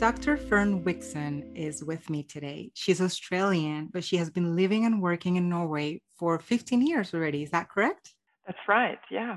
[0.00, 0.38] Dr.
[0.38, 2.70] Fern Wickson is with me today.
[2.72, 7.42] She's Australian, but she has been living and working in Norway for 15 years already.
[7.42, 8.14] Is that correct?
[8.46, 9.36] That's right, yeah.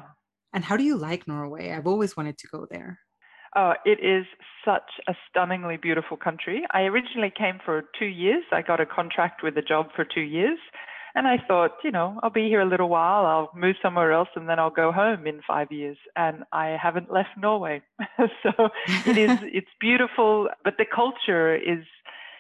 [0.54, 1.74] And how do you like Norway?
[1.74, 2.98] I've always wanted to go there.
[3.58, 4.26] Oh, it is
[4.64, 6.64] such a stunningly beautiful country.
[6.72, 8.46] I originally came for two years.
[8.54, 10.60] I got a contract with a job for two years.
[11.16, 14.30] And I thought, you know, I'll be here a little while, I'll move somewhere else,
[14.36, 15.98] and then I'll go home in five years.
[16.16, 17.84] And I haven't left Norway.
[18.18, 18.70] so
[19.06, 21.86] it is, it's beautiful, but the culture is,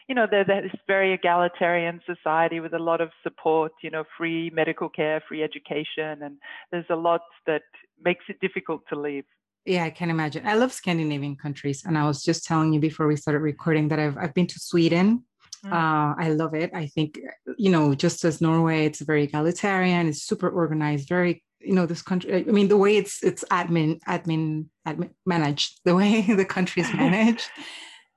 [0.09, 4.49] you know, they're this very egalitarian society with a lot of support, you know, free
[4.49, 6.37] medical care, free education, and
[6.71, 7.61] there's a lot that
[8.03, 9.25] makes it difficult to leave.
[9.65, 10.45] Yeah, I can imagine.
[10.45, 13.99] I love Scandinavian countries, and I was just telling you before we started recording that
[13.99, 15.23] I've I've been to Sweden.
[15.71, 16.71] Uh, I love it.
[16.73, 17.19] I think,
[17.57, 22.01] you know, just as Norway, it's very egalitarian, it's super organized, very, you know, this
[22.01, 26.81] country, I mean, the way it's it's admin, admin, admin managed, the way the country
[26.81, 27.49] is managed,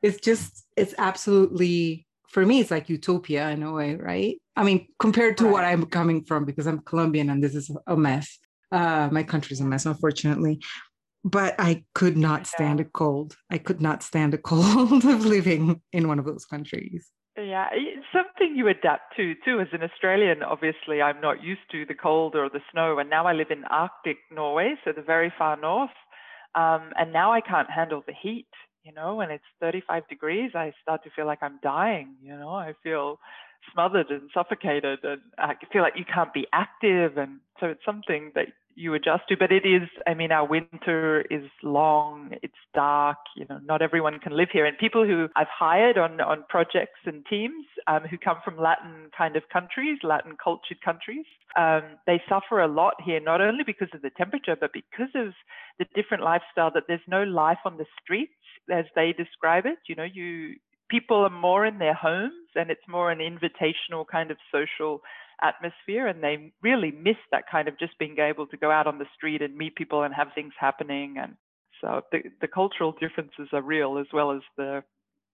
[0.03, 4.41] it's just, it's absolutely, for me, it's like utopia in a way, right?
[4.57, 5.53] I mean, compared to right.
[5.53, 8.39] what I'm coming from, because I'm Colombian and this is a mess.
[8.73, 10.61] Uh, my country's a mess, unfortunately
[11.27, 13.37] but I could not stand a cold.
[13.51, 17.11] I could not stand a cold of living in one of those countries.
[17.39, 19.61] Yeah, it's something you adapt to too.
[19.61, 23.27] As an Australian, obviously, I'm not used to the cold or the snow, and now
[23.27, 25.91] I live in Arctic Norway, so the very far north.
[26.55, 28.49] Um, and now I can't handle the heat.
[28.85, 32.15] You know, when it's 35 degrees, I start to feel like I'm dying.
[32.23, 33.19] You know, I feel
[33.71, 37.19] smothered and suffocated, and I feel like you can't be active.
[37.19, 39.37] And so it's something that you adjust to.
[39.37, 44.19] But it is, I mean, our winter is long, it's dark, you know, not everyone
[44.21, 44.67] can live here.
[44.67, 49.11] And people who I've hired on, on projects and teams um, who come from Latin
[49.17, 51.25] kind of countries, Latin cultured countries,
[51.57, 55.33] um, they suffer a lot here, not only because of the temperature, but because of
[55.79, 58.33] the different lifestyle that there's no life on the streets
[58.71, 59.79] as they describe it.
[59.89, 60.57] You know, you
[60.89, 65.01] people are more in their homes and it's more an invitational kind of social
[65.43, 68.99] atmosphere and they really miss that kind of just being able to go out on
[68.99, 71.37] the street and meet people and have things happening and
[71.81, 74.83] so the, the cultural differences are real as well as the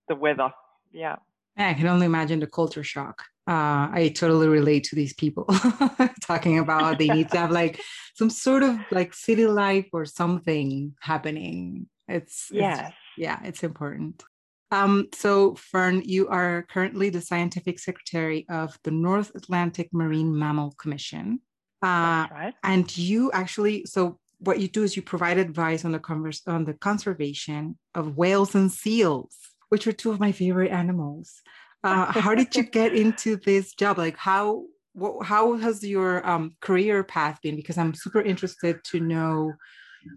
[0.09, 0.51] the weather
[0.93, 1.17] yeah
[1.57, 3.23] I can only imagine the culture shock.
[3.47, 5.45] Uh, I totally relate to these people
[6.23, 7.81] talking about they need to have like
[8.15, 11.89] some sort of like city life or something happening.
[12.09, 12.87] It's, yes.
[12.87, 14.23] It's, yeah, it's important.
[14.73, 20.75] Um, so, Fern, you are currently the scientific secretary of the North Atlantic Marine Mammal
[20.79, 21.41] Commission.
[21.83, 22.55] Uh, right.
[22.65, 26.65] And you actually, so what you do is you provide advice on the converse, on
[26.65, 29.37] the conservation of whales and seals,
[29.69, 31.43] which are two of my favorite animals.
[31.85, 33.99] Uh, how did you get into this job?
[33.99, 37.57] Like, how what, how has your um, career path been?
[37.57, 39.53] Because I'm super interested to know,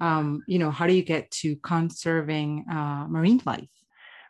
[0.02, 3.70] um, you know, how do you get to conserving uh, marine life?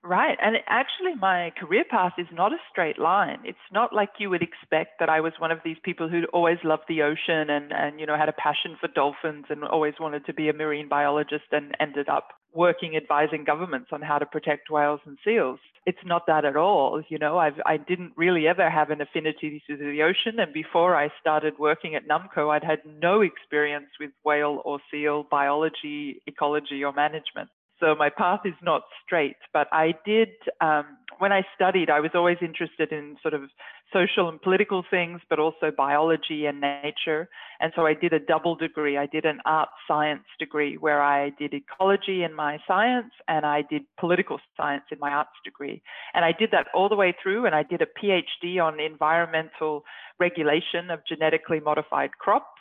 [0.06, 0.38] Right.
[0.40, 3.40] And actually, my career path is not a straight line.
[3.44, 6.60] It's not like you would expect that I was one of these people who'd always
[6.64, 10.24] loved the ocean and, and you know, had a passion for dolphins and always wanted
[10.28, 14.70] to be a marine biologist and ended up working advising governments on how to protect
[14.70, 15.60] whales and seals.
[15.88, 17.02] It's not that at all.
[17.10, 20.40] You know, I've, I didn't really ever have an affinity to the ocean.
[20.40, 25.26] And before I started working at NAMMCO, I'd had no experience with whale or seal
[25.30, 27.50] biology, ecology, or management.
[27.80, 30.30] So my path is not straight, but I did,
[30.62, 30.86] um,
[31.20, 33.50] when I studied, I was always interested in sort of
[33.92, 37.30] social and political things, but also biology and nature.
[37.60, 38.98] And so I did a double degree.
[38.98, 43.64] I did an art science degree where I did ecology in my science and I
[43.70, 45.82] did political science in my arts degree.
[46.14, 47.46] And I did that all the way through.
[47.46, 49.84] And I did a PhD on environmental
[50.20, 52.55] regulation of genetically modified crops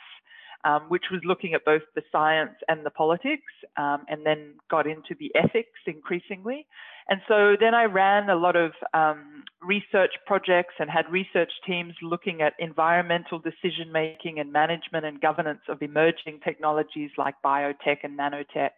[0.65, 4.87] um, which was looking at both the science and the politics, um, and then got
[4.87, 6.67] into the ethics increasingly.
[7.09, 11.95] And so then I ran a lot of um, research projects and had research teams
[12.01, 18.19] looking at environmental decision making and management and governance of emerging technologies like biotech and
[18.19, 18.71] nanotech.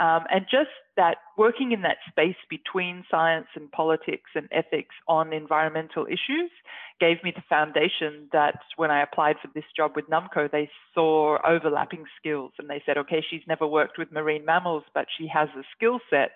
[0.00, 5.32] Um, and just that working in that space between science and politics and ethics on
[5.32, 6.50] environmental issues
[7.00, 11.38] gave me the foundation that when I applied for this job with NAMMCO, they saw
[11.46, 15.48] overlapping skills and they said, okay, she's never worked with marine mammals, but she has
[15.56, 16.30] a skill set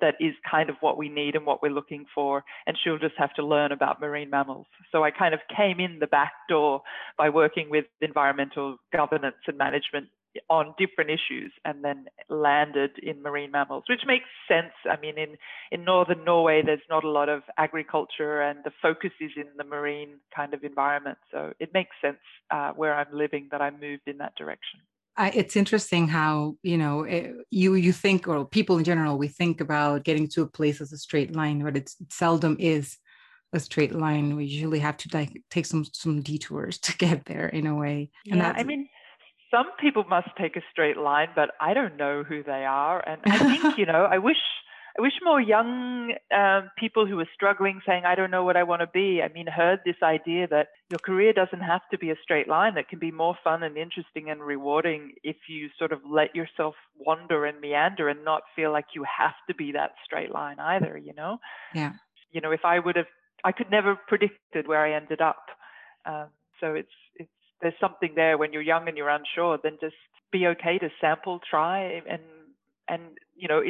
[0.00, 2.42] that is kind of what we need and what we're looking for.
[2.66, 4.66] And she'll just have to learn about marine mammals.
[4.90, 6.82] So I kind of came in the back door
[7.18, 10.08] by working with environmental governance and management
[10.48, 14.72] on different issues and then landed in marine mammals, which makes sense.
[14.88, 15.36] I mean, in,
[15.72, 19.64] in northern Norway, there's not a lot of agriculture and the focus is in the
[19.64, 21.18] marine kind of environment.
[21.32, 22.18] So it makes sense
[22.50, 24.80] uh, where I'm living that I moved in that direction.
[25.16, 29.18] I, it's interesting how you know it, eh, you you think or people in general
[29.18, 32.96] we think about getting to a place as a straight line, but it seldom is
[33.52, 34.36] a straight line.
[34.36, 38.10] We usually have to like take some some detours to get there in a way.
[38.30, 38.88] And yeah, I mean,
[39.50, 43.02] some people must take a straight line, but I don't know who they are.
[43.06, 44.36] And I think, you know, I wish
[44.98, 48.64] I wish more young um, people who are struggling, saying, I don't know what I
[48.64, 52.10] want to be, I mean, heard this idea that your career doesn't have to be
[52.10, 55.92] a straight line, that can be more fun and interesting and rewarding if you sort
[55.92, 59.92] of let yourself wander and meander and not feel like you have to be that
[60.04, 61.38] straight line either, you know?
[61.74, 61.92] Yeah.
[62.32, 63.06] You know, if I would have,
[63.44, 65.44] I could never have predicted where I ended up.
[66.04, 66.26] Um,
[66.60, 67.30] so it's, it's,
[67.62, 69.94] there's something there when you're young and you're unsure, then just
[70.32, 72.20] be okay to sample, try, and
[72.88, 73.02] and
[73.36, 73.62] you know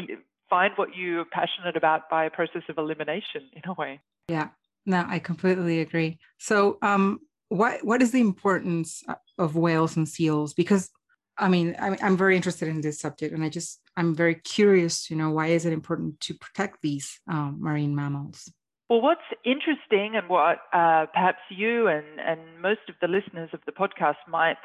[0.49, 4.01] find what you're passionate about by a process of elimination in a way.
[4.29, 4.49] Yeah,
[4.85, 6.19] no, I completely agree.
[6.39, 9.03] So, um, what what is the importance
[9.39, 10.55] of whales and seals?
[10.55, 10.91] Because
[11.39, 15.15] I mean, I'm very interested in this subject, and I just I'm very curious to
[15.15, 18.53] know why is it important to protect these um, marine mammals.
[18.91, 23.61] Well, what's interesting and what uh, perhaps you and, and most of the listeners of
[23.65, 24.57] the podcast might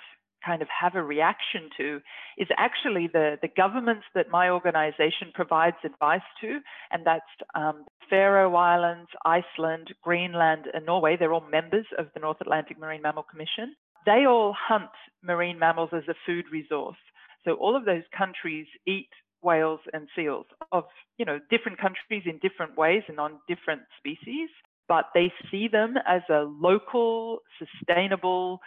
[0.44, 2.00] kind of have a reaction to
[2.36, 6.57] is actually the, the governments that my organization provides advice to,
[6.92, 7.22] and that's
[7.54, 11.18] um, Faroe Islands, Iceland, Greenland, and Norway.
[11.19, 13.75] They're all members of the North Atlantic Marine Mammal Commission.
[14.07, 14.89] They all hunt
[15.24, 16.98] marine mammals as a food resource.
[17.44, 19.10] So all of those countries eat
[19.45, 20.83] whales and seals of
[21.18, 24.50] you know different countries in different ways and on different species
[24.88, 28.59] but they see them as a local sustainable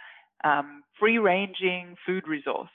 [0.43, 2.69] um, free ranging food resource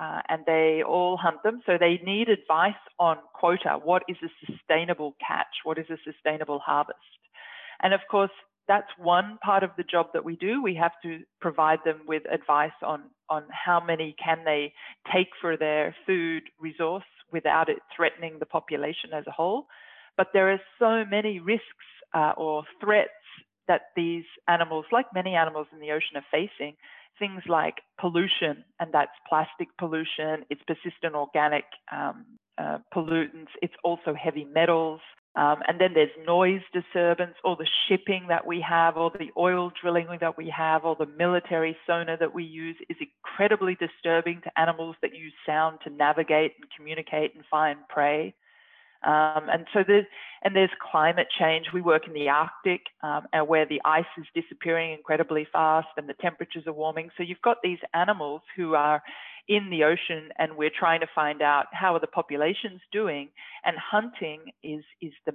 [0.00, 1.60] uh, and they all hunt them.
[1.66, 3.78] So they need advice on quota.
[3.82, 5.54] What is a sustainable catch?
[5.64, 6.98] What is a sustainable harvest?
[7.82, 8.30] And of course
[8.68, 10.62] that's one part of the job that we do.
[10.62, 14.72] We have to provide them with advice on, on how many can they
[15.12, 19.66] take for their food resource without it threatening the population as a whole.
[20.16, 21.64] But there are so many risks
[22.14, 23.10] uh, or threats
[23.68, 26.76] that these animals, like many animals in the ocean, are facing.
[27.18, 32.24] Things like pollution, and that's plastic pollution, it's persistent organic um,
[32.58, 35.00] uh, pollutants, it's also heavy metals,
[35.34, 39.72] um, and then there's noise disturbance, all the shipping that we have, all the oil
[39.80, 44.60] drilling that we have, all the military sonar that we use is incredibly disturbing to
[44.60, 48.34] animals that use sound to navigate and communicate and find prey.
[49.04, 50.04] Um, and so there's
[50.44, 51.66] and there's climate change.
[51.72, 56.14] We work in the Arctic, um, where the ice is disappearing incredibly fast, and the
[56.14, 57.10] temperatures are warming.
[57.16, 59.02] So you've got these animals who are
[59.48, 63.30] in the ocean, and we're trying to find out how are the populations doing.
[63.64, 65.34] And hunting is is the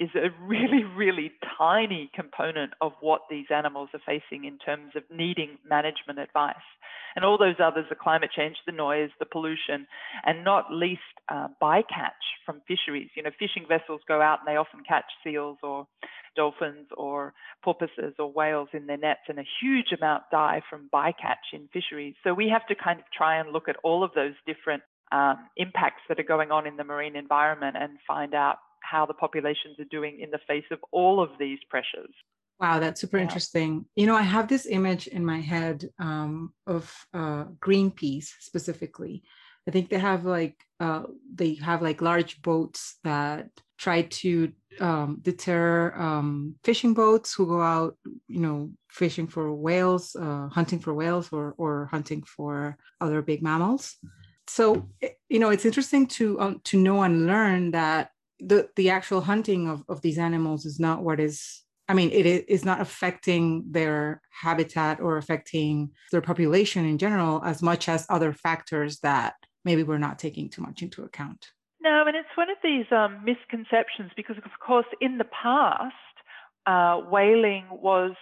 [0.00, 5.04] is a really, really tiny component of what these animals are facing in terms of
[5.14, 6.56] needing management advice.
[7.14, 9.86] And all those others are climate change, the noise, the pollution,
[10.24, 13.10] and not least uh, bycatch from fisheries.
[13.14, 15.86] You know, fishing vessels go out and they often catch seals or
[16.36, 17.34] dolphins or
[17.64, 22.14] porpoises or whales in their nets, and a huge amount die from bycatch in fisheries.
[22.24, 25.36] So we have to kind of try and look at all of those different um,
[25.56, 29.78] impacts that are going on in the marine environment and find out how the populations
[29.78, 32.14] are doing in the face of all of these pressures.
[32.60, 33.24] Wow, that's super yeah.
[33.24, 33.86] interesting.
[33.96, 39.22] You know, I have this image in my head um, of uh, Greenpeace specifically.
[39.66, 41.04] I think they have like uh,
[41.34, 47.60] they have like large boats that try to um, deter um, fishing boats who go
[47.60, 47.96] out,
[48.28, 53.42] you know, fishing for whales, uh, hunting for whales, or or hunting for other big
[53.42, 53.96] mammals.
[54.48, 54.88] So,
[55.28, 58.10] you know, it's interesting to um, to know and learn that
[58.42, 62.26] the the actual hunting of, of these animals is not what is i mean it
[62.48, 68.32] is not affecting their habitat or affecting their population in general as much as other
[68.32, 72.58] factors that maybe we're not taking too much into account no and it's one of
[72.62, 75.94] these um, misconceptions because of course in the past
[76.66, 78.12] uh, whaling was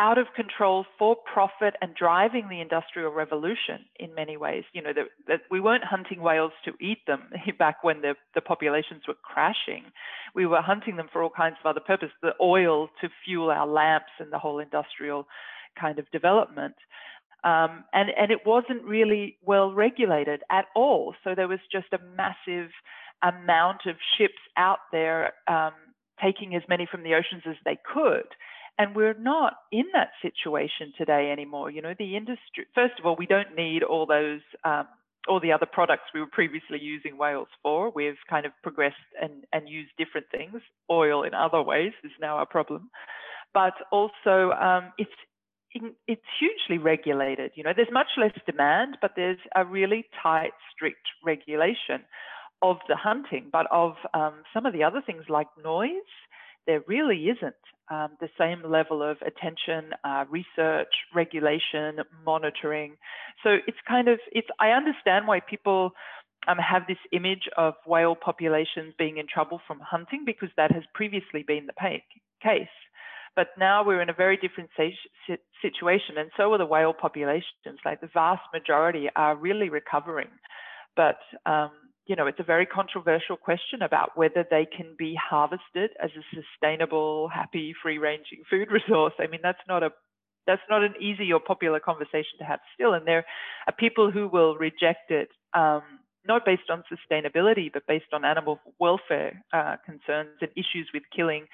[0.00, 4.64] out of control for profit and driving the industrial revolution in many ways.
[4.72, 4.92] You know,
[5.28, 7.28] that we weren't hunting whales to eat them
[7.58, 9.84] back when the, the populations were crashing.
[10.34, 13.66] We were hunting them for all kinds of other purposes, the oil to fuel our
[13.66, 15.26] lamps and the whole industrial
[15.78, 16.76] kind of development.
[17.42, 21.14] Um, and, and it wasn't really well regulated at all.
[21.24, 22.70] So there was just a massive
[23.22, 25.72] amount of ships out there um,
[26.22, 28.26] taking as many from the oceans as they could.
[28.78, 31.70] And we're not in that situation today anymore.
[31.70, 34.86] You know, the industry, first of all, we don't need all those, um,
[35.28, 37.90] all the other products we were previously using whales for.
[37.90, 40.62] We've kind of progressed and, and used different things.
[40.90, 42.90] Oil in other ways is now our problem.
[43.52, 45.10] But also, um, it's
[45.72, 47.52] it's hugely regulated.
[47.54, 52.04] You know, there's much less demand, but there's a really tight, strict regulation
[52.62, 53.48] of the hunting.
[53.52, 55.90] But of um, some of the other things like noise,
[56.66, 57.54] there really isn't
[57.90, 62.96] um, the same level of attention, uh, research, regulation, monitoring.
[63.42, 64.48] So it's kind of it's.
[64.58, 65.92] I understand why people.
[66.48, 70.82] Um, have this image of whale populations being in trouble from hunting because that has
[70.94, 71.74] previously been the
[72.42, 72.68] case.
[73.36, 74.70] But now we're in a very different
[75.62, 77.78] situation, and so are the whale populations.
[77.84, 80.28] Like the vast majority are really recovering.
[80.96, 81.70] But, um,
[82.06, 86.24] you know, it's a very controversial question about whether they can be harvested as a
[86.34, 89.14] sustainable, happy, free ranging food resource.
[89.20, 89.90] I mean, that's not a
[90.46, 92.94] that's not an easy or popular conversation to have still.
[92.94, 93.24] And there
[93.68, 95.82] are people who will reject it, um,
[96.26, 101.46] not based on sustainability, but based on animal welfare uh, concerns and issues with killing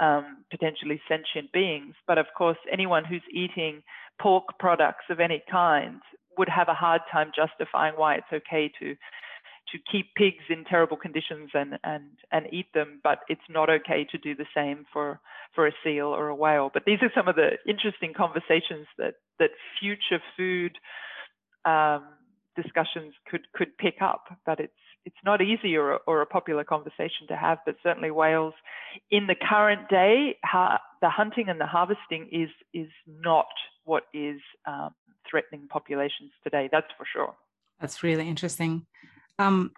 [0.00, 1.94] um, potentially sentient beings.
[2.06, 3.82] But of course, anyone who's eating
[4.20, 6.00] pork products of any kind
[6.38, 8.96] would have a hard time justifying why it's okay to
[9.72, 14.06] to keep pigs in terrible conditions and and and eat them, but it's not okay
[14.10, 15.20] to do the same for
[15.54, 16.70] for a seal or a whale.
[16.72, 19.50] But these are some of the interesting conversations that that
[19.80, 20.78] future food
[21.64, 22.04] um,
[22.54, 24.24] discussions could could pick up.
[24.44, 28.54] But it's it's not easy or, or a popular conversation to have, but certainly whales
[29.10, 33.46] in the current day, ha- the hunting and the harvesting is is not
[33.84, 34.90] what is um,
[35.30, 36.68] threatening populations today.
[36.70, 37.34] That's for sure.
[37.80, 38.86] That's really interesting.
[39.38, 39.72] Um,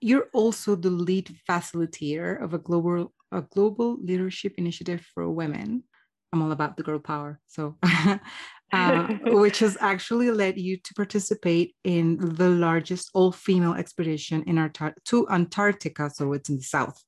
[0.00, 5.84] you're also the lead facilitator of a global a global leadership initiative for women.
[6.32, 7.40] I'm all about the girl power.
[7.46, 7.76] So
[8.72, 14.70] uh, which has actually led you to participate in the largest all-female expedition in our
[15.04, 16.10] to Antarctica.
[16.10, 17.02] So it's in the south.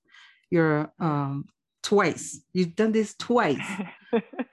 [0.51, 1.47] You're um,
[1.83, 2.43] twice.
[2.53, 3.67] You've done this twice,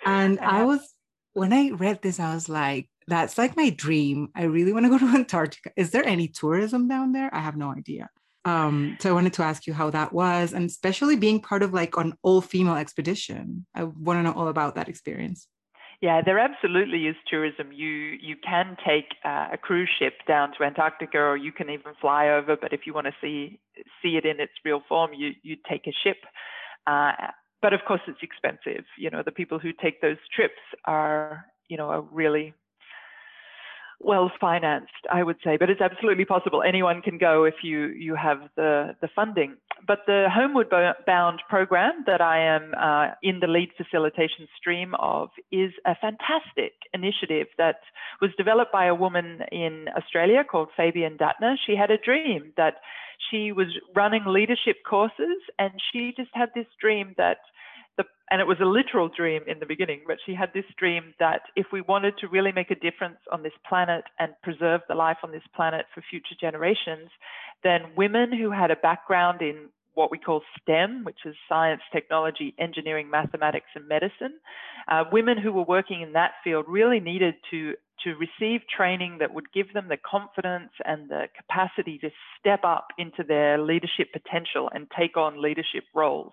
[0.06, 0.94] and I was
[1.34, 4.30] when I read this, I was like, "That's like my dream.
[4.36, 5.72] I really want to go to Antarctica.
[5.76, 7.34] Is there any tourism down there?
[7.34, 8.10] I have no idea."
[8.46, 11.74] Um, so I wanted to ask you how that was, and especially being part of
[11.74, 13.66] like an all-female expedition.
[13.76, 15.48] I want to know all about that experience.
[16.02, 17.74] Yeah, there absolutely is tourism.
[17.74, 17.88] You
[18.22, 22.30] you can take uh, a cruise ship down to Antarctica, or you can even fly
[22.30, 22.56] over.
[22.56, 23.60] But if you want to see
[24.02, 26.18] see it in its real form, you you take a ship.
[26.88, 27.12] Uh,
[27.62, 28.86] but of course, it's expensive.
[28.98, 32.54] You know, the people who take those trips are you know are really
[34.00, 36.64] well financed, I would say, but it's absolutely possible.
[36.64, 39.58] Anyone can go if you you have the the funding.
[39.86, 40.68] But the Homeward
[41.06, 46.74] Bound program that I am uh, in the lead facilitation stream of is a fantastic
[46.94, 47.80] initiative that
[48.22, 51.56] was developed by a woman in Australia called Fabian Dattner.
[51.66, 52.76] She had a dream that
[53.30, 57.40] she was running leadership courses, and she just had this dream that
[58.00, 61.14] the, and it was a literal dream in the beginning, but she had this dream
[61.20, 64.96] that if we wanted to really make a difference on this planet and preserve the
[64.96, 67.10] life on this planet for future generations,
[67.64, 72.56] then women who had a background in what we call STEM, which is science, technology,
[72.58, 74.40] engineering, mathematics, and medicine,
[74.88, 77.74] uh, women who were working in that field really needed to
[78.06, 82.88] to receive training that would give them the confidence and the capacity to step up
[82.98, 86.32] into their leadership potential and take on leadership roles.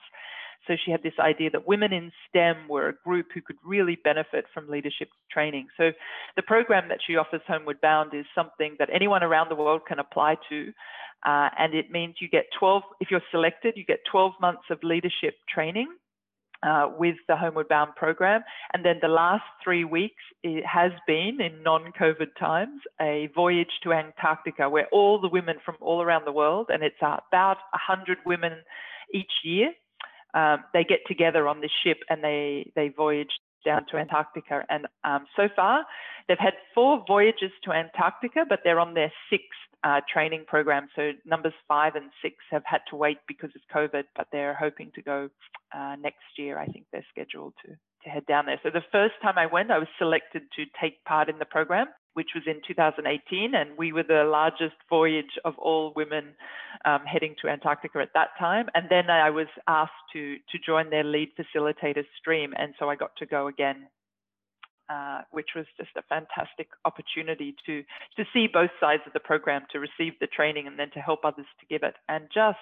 [0.66, 3.96] So she had this idea that women in STEM were a group who could really
[4.02, 5.68] benefit from leadership training.
[5.76, 5.92] So
[6.36, 9.98] the program that she offers Homeward Bound is something that anyone around the world can
[9.98, 10.72] apply to.
[11.24, 14.78] Uh, and it means you get 12, if you're selected, you get 12 months of
[14.82, 15.88] leadership training.
[16.62, 18.42] Uh, with the Homeward Bound program.
[18.72, 23.70] And then the last three weeks, it has been in non COVID times, a voyage
[23.82, 28.18] to Antarctica where all the women from all around the world, and it's about 100
[28.24, 28.54] women
[29.12, 29.72] each year,
[30.36, 34.64] um, they get together on this ship and they they voyage down to Antarctica.
[34.68, 35.84] And um, so far,
[36.28, 39.48] they've had four voyages to Antarctica, but they're on their sixth
[39.82, 40.88] uh, training program.
[40.94, 44.92] So numbers five and six have had to wait because of COVID, but they're hoping
[44.94, 45.28] to go
[45.76, 46.58] uh, next year.
[46.58, 47.72] I think they're scheduled to
[48.04, 48.60] to head down there.
[48.62, 51.86] So the first time I went, I was selected to take part in the program
[52.16, 56.34] which was in 2018, and we were the largest voyage of all women
[56.86, 58.70] um, heading to Antarctica at that time.
[58.74, 62.96] And then I was asked to to join their lead facilitator stream, and so I
[62.96, 63.88] got to go again
[64.88, 67.82] uh, which was just a fantastic opportunity to
[68.16, 71.24] to see both sides of the program, to receive the training, and then to help
[71.24, 71.94] others to give it.
[72.08, 72.58] And just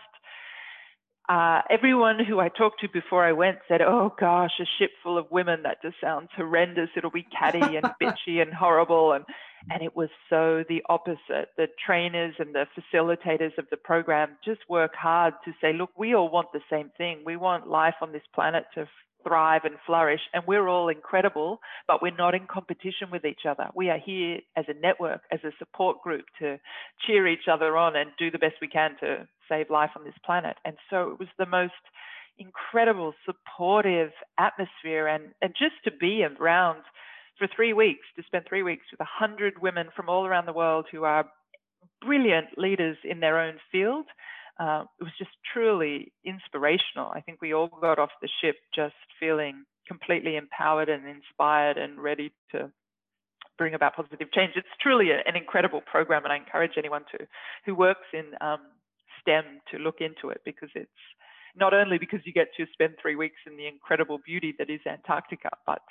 [1.29, 5.17] uh, everyone who I talked to before I went said, "Oh gosh, a ship full
[5.17, 5.63] of women.
[5.63, 6.91] That just sounds horrendous.
[6.97, 9.25] It'll be catty and bitchy and horrible." And
[9.71, 11.49] and it was so the opposite.
[11.57, 16.15] The trainers and the facilitators of the program just work hard to say, "Look, we
[16.15, 17.23] all want the same thing.
[17.25, 18.87] We want life on this planet to
[19.27, 20.21] thrive and flourish.
[20.33, 23.69] And we're all incredible, but we're not in competition with each other.
[23.75, 26.59] We are here as a network, as a support group to
[27.07, 30.15] cheer each other on and do the best we can to save life on this
[30.25, 30.57] planet.
[30.65, 31.73] And so it was the most
[32.39, 35.07] incredible, supportive atmosphere.
[35.07, 36.83] And, and just to be around
[37.39, 40.87] for three weeks, to spend three weeks with 100 women from all around the world
[40.91, 41.29] who are
[42.05, 44.07] brilliant leaders in their own field
[44.59, 47.11] uh, it was just truly inspirational.
[47.13, 52.01] I think we all got off the ship just feeling completely empowered and inspired and
[52.01, 52.71] ready to
[53.59, 54.53] bring about positive change.
[54.57, 57.27] It's truly an incredible program, and I encourage anyone to
[57.67, 58.61] who works in um,
[59.25, 60.91] STEM to look into it because it's
[61.57, 64.81] not only because you get to spend three weeks in the incredible beauty that is
[64.87, 65.83] Antarctica, but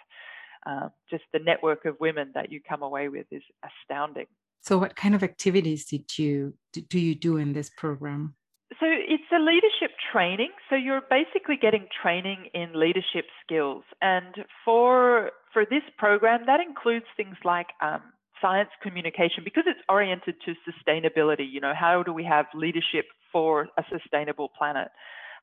[0.66, 4.28] uh, just the network of women that you come away with is astounding.
[4.62, 8.36] So, what kind of activities did you do you do in this program?
[8.80, 10.50] So it's a leadership training.
[10.70, 14.34] So you're basically getting training in leadership skills, and
[14.66, 18.02] for for this program, that includes things like um,
[18.42, 21.46] science communication because it's oriented to sustainability.
[21.50, 24.88] You know, how do we have leadership for a sustainable planet?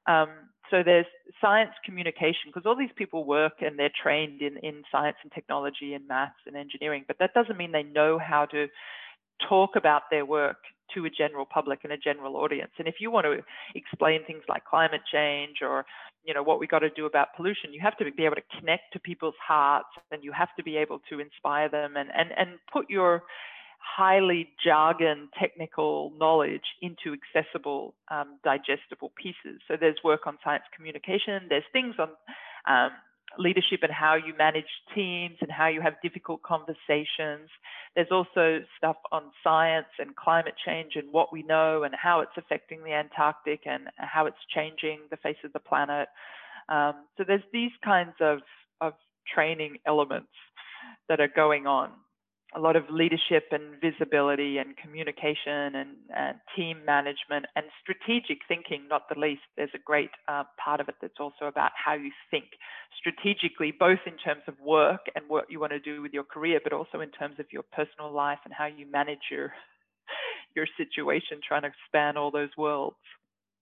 [0.06, 0.28] Um,
[0.70, 1.06] so there's
[1.40, 5.94] science communication because all these people work and they're trained in, in science and technology
[5.94, 8.68] and maths and engineering, but that doesn't mean they know how to
[9.48, 10.58] talk about their work
[10.94, 12.72] to a general public and a general audience.
[12.78, 13.42] And if you want to
[13.74, 15.84] explain things like climate change or
[16.24, 18.58] you know what we got to do about pollution, you have to be able to
[18.58, 22.30] connect to people's hearts and you have to be able to inspire them and and
[22.36, 23.22] and put your
[23.80, 31.42] highly jargon technical knowledge into accessible um, digestible pieces so there's work on science communication
[31.48, 32.08] there's things on
[32.68, 32.90] um,
[33.38, 37.48] leadership and how you manage teams and how you have difficult conversations.
[37.94, 42.32] There's also stuff on science and climate change and what we know and how it's
[42.36, 46.08] affecting the Antarctic and how it's changing the face of the planet.
[46.68, 48.38] Um, so there's these kinds of,
[48.80, 48.94] of
[49.32, 50.32] training elements
[51.08, 51.90] that are going on
[52.54, 58.88] a lot of leadership and visibility and communication and, and, team management and strategic thinking,
[58.88, 59.42] not the least.
[59.56, 62.46] There's a great uh, part of it that's also about how you think
[62.98, 66.60] strategically, both in terms of work and what you want to do with your career,
[66.62, 69.52] but also in terms of your personal life and how you manage your
[70.56, 72.96] your situation, trying to span all those worlds.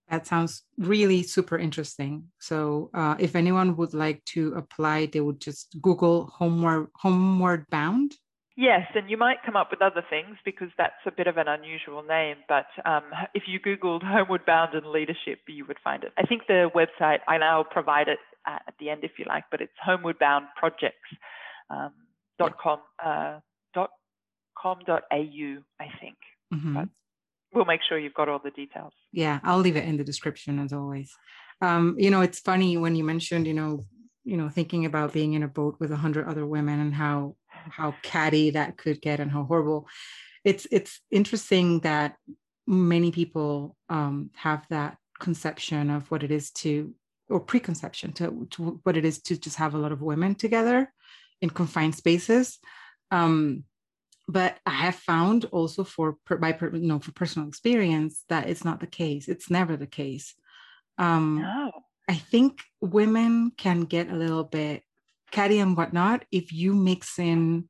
[0.09, 2.29] That sounds really super interesting.
[2.39, 8.15] So, uh, if anyone would like to apply, they would just Google homeward homeward bound
[8.61, 11.47] Yes, and you might come up with other things because that's a bit of an
[11.47, 12.39] unusual name.
[12.49, 16.13] But um, if you Googled Homeward Bound and Leadership, you would find it.
[16.19, 18.19] I think the website, I now provide it
[18.49, 21.93] at the end if you like, but it's homewardboundprojects.com, um,
[22.41, 23.39] dot com, uh,
[23.75, 23.91] dot
[24.61, 26.17] com dot au, I think.
[26.53, 26.75] Mm-hmm.
[26.75, 26.89] But
[27.55, 28.93] we'll make sure you've got all the details.
[29.13, 31.15] Yeah, I'll leave it in the description as always.
[31.63, 33.87] Um, you know, it's funny when you mentioned, you know,
[34.25, 37.37] you know, thinking about being in a boat with a hundred other women and how
[37.71, 39.89] how catty that could get and how horrible.
[40.45, 42.17] It's it's interesting that
[42.67, 46.95] many people um, have that conception of what it is to
[47.29, 50.91] or preconception to, to, what it is to just have a lot of women together
[51.43, 52.59] in confined spaces.
[53.11, 53.65] Um,
[54.27, 58.81] but I have found also for by you know for personal experience that it's not
[58.81, 59.27] the case.
[59.27, 60.35] It's never the case.
[60.99, 61.71] Um, no.
[62.09, 64.83] I think women can get a little bit
[65.31, 67.69] catty and whatnot if you mix in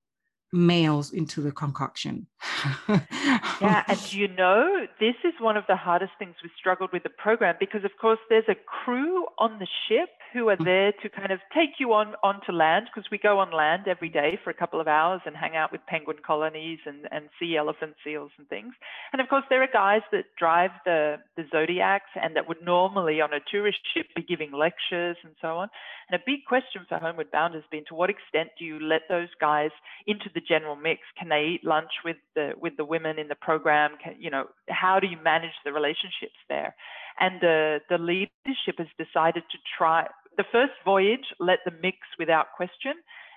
[0.52, 2.26] males into the concoction.
[2.88, 7.10] yeah, and you know, this is one of the hardest things we struggled with the
[7.10, 11.32] program because, of course, there's a crew on the ship who are there to kind
[11.32, 14.54] of take you on onto land because we go on land every day for a
[14.54, 18.48] couple of hours and hang out with penguin colonies and, and see elephant seals and
[18.48, 18.74] things.
[19.12, 23.20] And of course, there are guys that drive the, the zodiacs and that would normally
[23.20, 25.68] on a tourist ship be giving lectures and so on.
[26.10, 29.02] And a big question for Homeward Bound has been to what extent do you let
[29.08, 29.70] those guys
[30.06, 31.00] into the general mix?
[31.18, 33.92] Can they eat lunch with the with the women in the program?
[34.02, 36.74] Can, you know, how do you manage the relationships there?
[37.20, 42.46] And the, the leadership has decided to try the first voyage, let them mix without
[42.56, 42.92] question.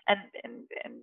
[0.07, 0.93] And, and, and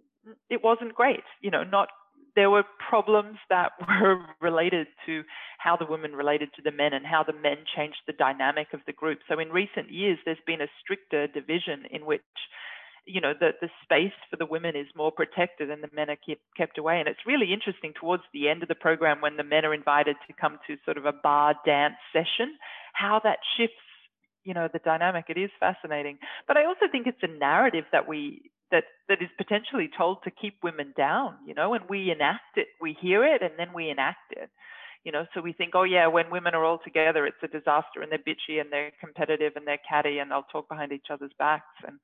[0.48, 1.88] it wasn't great, you know, not
[2.36, 5.22] there were problems that were related to
[5.58, 8.80] how the women related to the men and how the men changed the dynamic of
[8.86, 9.18] the group.
[9.28, 12.22] So in recent years, there's been a stricter division in which
[13.06, 16.16] you know, the, the space for the women is more protected and the men are
[16.16, 16.98] kept, kept away.
[16.98, 20.16] And it's really interesting towards the end of the program when the men are invited
[20.26, 22.56] to come to sort of a bar dance session,
[22.92, 23.76] how that shifts,
[24.44, 25.26] you know, the dynamic.
[25.28, 26.18] It is fascinating.
[26.46, 30.30] But I also think it's a narrative that we that that is potentially told to
[30.30, 33.90] keep women down, you know, and we enact it, we hear it and then we
[33.90, 34.50] enact it.
[35.04, 38.02] You know, so we think, oh yeah, when women are all together, it's a disaster
[38.02, 41.32] and they're bitchy and they're competitive and they're catty and they'll talk behind each other's
[41.38, 41.64] backs.
[41.86, 41.98] And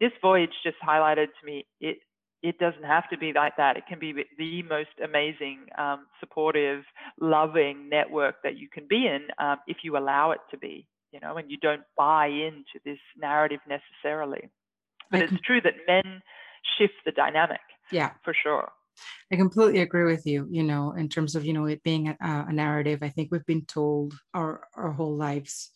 [0.00, 1.98] this voyage just highlighted to me it
[2.42, 3.76] it doesn't have to be like that.
[3.76, 6.84] It can be the most amazing, um, supportive,
[7.20, 11.18] loving network that you can be in um, if you allow it to be, you
[11.20, 14.48] know, and you don't buy into this narrative necessarily.
[15.10, 16.22] But it's true that men
[16.78, 17.60] shift the dynamic.
[17.90, 18.70] Yeah, for sure.
[19.32, 20.46] I completely agree with you.
[20.50, 23.46] You know, in terms of you know it being a, a narrative, I think we've
[23.46, 25.70] been told our our whole lives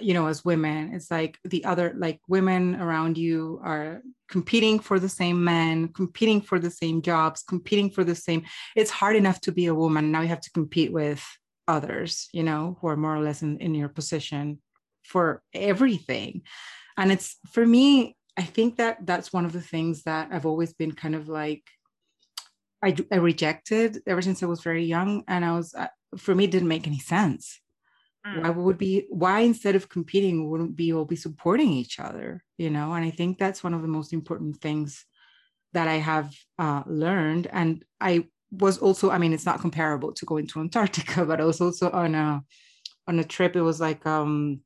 [0.00, 4.98] you know as women it's like the other like women around you are competing for
[4.98, 8.42] the same men competing for the same jobs competing for the same
[8.74, 10.10] it's hard enough to be a woman.
[10.10, 11.22] Now you have to compete with
[11.68, 14.60] others you know who are more or less in, in your position
[15.04, 16.42] for everything.
[16.96, 20.72] And it's for me i think that that's one of the things that i've always
[20.72, 21.62] been kind of like
[22.82, 25.24] i, I rejected ever since i was very young.
[25.28, 25.74] And i was
[26.16, 27.61] for me it didn't make any sense
[28.26, 28.42] Mm.
[28.42, 32.70] Why would be why instead of competing wouldn't be all be supporting each other, you
[32.70, 32.92] know?
[32.92, 35.04] And I think that's one of the most important things
[35.72, 37.48] that I have uh, learned.
[37.50, 41.44] And I was also, I mean, it's not comparable to going to Antarctica, but I
[41.44, 42.42] was also on a
[43.08, 43.56] on a trip.
[43.56, 44.60] It was like um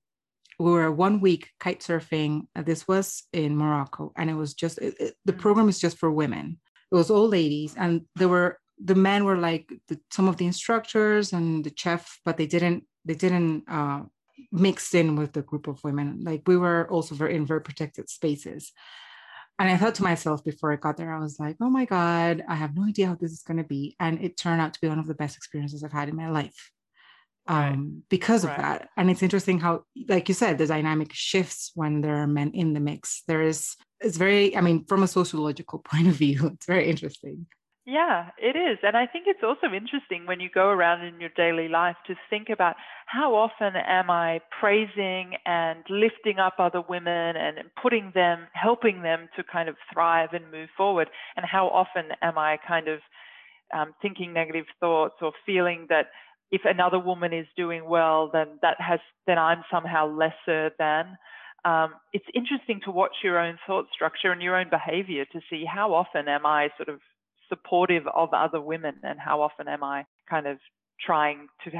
[0.58, 2.46] we were one week kite surfing.
[2.54, 5.38] This was in Morocco, and it was just it, it, the mm.
[5.38, 6.58] program is just for women.
[6.90, 10.46] It was all ladies, and there were the men were like the, some of the
[10.46, 14.02] instructors and the chef, but they didn't they didn't uh,
[14.52, 16.20] mix in with the group of women.
[16.22, 18.72] Like we were also very in very protected spaces.
[19.58, 22.44] And I thought to myself before I got there, I was like, oh my God,
[22.46, 23.96] I have no idea how this is going to be.
[23.98, 26.28] And it turned out to be one of the best experiences I've had in my
[26.28, 26.70] life
[27.48, 28.08] um, right.
[28.10, 28.58] because of right.
[28.58, 28.88] that.
[28.98, 32.74] And it's interesting how, like you said, the dynamic shifts when there are men in
[32.74, 33.22] the mix.
[33.26, 37.46] There is, it's very, I mean, from a sociological point of view, it's very interesting.
[37.86, 38.78] Yeah, it is.
[38.82, 42.16] And I think it's also interesting when you go around in your daily life to
[42.28, 42.74] think about
[43.06, 49.28] how often am I praising and lifting up other women and putting them, helping them
[49.36, 51.08] to kind of thrive and move forward?
[51.36, 52.98] And how often am I kind of
[53.74, 56.06] um, thinking negative thoughts or feeling that
[56.52, 61.16] if another woman is doing well, then that has, then I'm somehow lesser than.
[61.64, 65.64] Um, it's interesting to watch your own thought structure and your own behavior to see
[65.64, 67.00] how often am I sort of
[67.48, 70.58] supportive of other women and how often am I kind of
[71.04, 71.70] trying to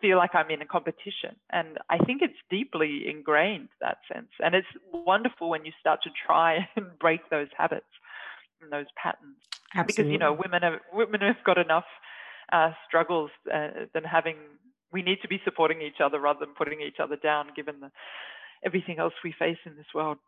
[0.00, 1.36] feel like I'm in a competition.
[1.50, 4.28] And I think it's deeply ingrained that sense.
[4.38, 7.86] And it's wonderful when you start to try and break those habits
[8.60, 9.36] and those patterns.
[9.74, 9.94] Absolutely.
[9.94, 11.84] Because you know women have women have got enough
[12.52, 14.36] uh, struggles uh, than having.
[14.92, 17.92] We need to be supporting each other rather than putting each other down, given the,
[18.66, 20.18] everything else we face in this world.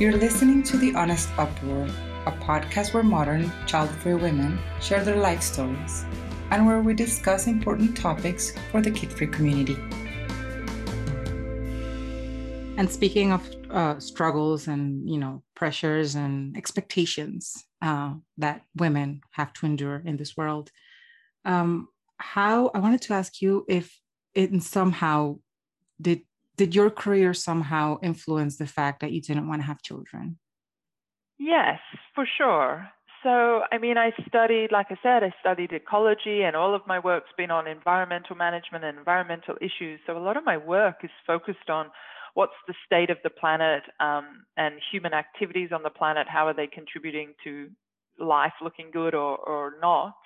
[0.00, 1.86] You're listening to The Honest Uproar,
[2.24, 6.06] a podcast where modern, child free women share their life stories
[6.50, 9.76] and where we discuss important topics for the kid free community.
[12.78, 19.52] And speaking of uh, struggles and you know pressures and expectations uh, that women have
[19.52, 20.70] to endure in this world,
[21.44, 24.00] um, how I wanted to ask you if
[24.32, 25.40] it somehow
[26.00, 26.22] did
[26.60, 30.38] did your career somehow influence the fact that you didn't want to have children?
[31.38, 31.78] Yes,
[32.14, 32.86] for sure.
[33.22, 36.98] So, I mean, I studied, like I said, I studied ecology, and all of my
[36.98, 40.00] work's been on environmental management and environmental issues.
[40.06, 41.86] So, a lot of my work is focused on
[42.34, 46.26] what's the state of the planet um, and human activities on the planet.
[46.28, 47.70] How are they contributing to
[48.18, 50.18] life looking good or, or not?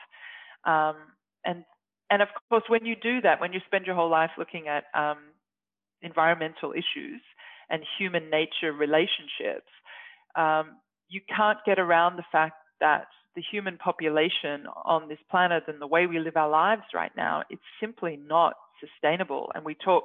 [0.64, 0.97] Um,
[1.44, 1.64] and
[2.11, 4.85] and of course, when you do that, when you spend your whole life looking at
[4.94, 5.18] um,
[6.05, 7.21] environmental issues
[7.71, 9.71] and human nature relationships,
[10.37, 10.77] um,
[11.09, 15.87] you can't get around the fact that the human population on this planet and the
[15.87, 19.51] way we live our lives right now, it's simply not sustainable.
[19.55, 20.05] And we talk,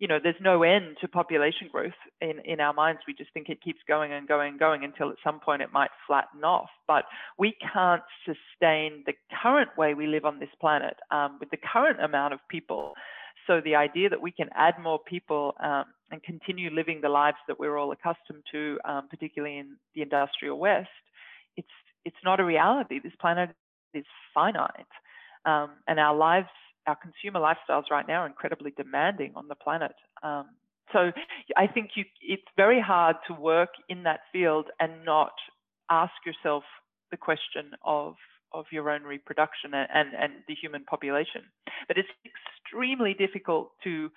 [0.00, 3.02] you know, there's no end to population growth in, in our minds.
[3.06, 5.72] We just think it keeps going and going and going until at some point it
[5.72, 6.70] might flatten off.
[6.88, 7.04] But
[7.38, 12.02] we can't sustain the current way we live on this planet um, with the current
[12.02, 12.94] amount of people
[13.46, 17.36] so the idea that we can add more people um, and continue living the lives
[17.48, 20.88] that we're all accustomed to, um, particularly in the industrial West,
[21.56, 21.68] it's
[22.04, 23.00] it's not a reality.
[23.02, 23.50] This planet
[23.94, 24.04] is
[24.34, 24.86] finite,
[25.44, 26.48] um, and our lives
[26.86, 29.94] our consumer lifestyles right now are incredibly demanding on the planet.
[30.22, 30.50] Um,
[30.92, 31.12] so
[31.56, 35.32] I think you, it's very hard to work in that field and not
[35.90, 36.64] ask yourself
[37.10, 38.16] the question of
[38.54, 41.42] of your own reproduction and, and, the human population.
[41.88, 44.10] But it's extremely difficult to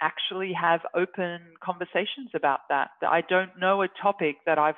[0.00, 2.90] actually have open conversations about that.
[3.02, 4.76] I don't know a topic that I've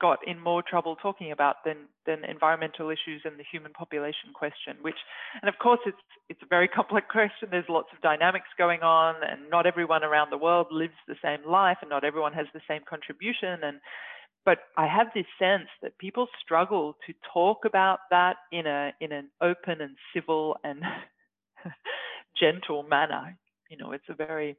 [0.00, 4.76] got in more trouble talking about than than environmental issues and the human population question
[4.80, 4.96] which
[5.42, 9.14] and of course it's it's a very complex question there's lots of dynamics going on
[9.22, 12.62] and not everyone around the world lives the same life and not everyone has the
[12.66, 13.80] same contribution and
[14.44, 19.12] but I have this sense that people struggle to talk about that in a in
[19.12, 20.82] an open and civil and
[22.40, 23.36] gentle manner
[23.70, 24.56] you know it's a very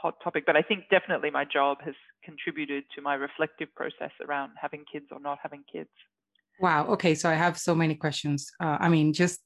[0.00, 4.52] hot topic, but I think definitely my job has contributed to my reflective process around
[4.60, 5.90] having kids or not having kids.
[6.60, 6.86] Wow.
[6.88, 7.14] Okay.
[7.14, 8.50] So I have so many questions.
[8.60, 9.40] Uh, I mean, just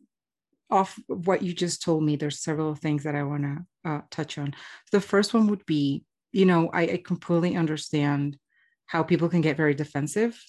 [0.71, 4.39] off what you just told me, there's several things that I want to uh, touch
[4.39, 4.55] on.
[4.91, 8.39] The first one would be, you know, I, I, completely understand
[8.87, 10.41] how people can get very defensive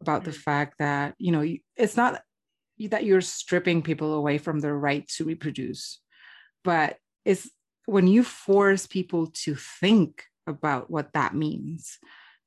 [0.00, 0.30] about mm-hmm.
[0.30, 1.44] the fact that, you know,
[1.76, 2.22] it's not
[2.78, 6.00] that you're stripping people away from their right to reproduce,
[6.62, 7.50] but it's
[7.86, 11.98] when you force people to think about what that means,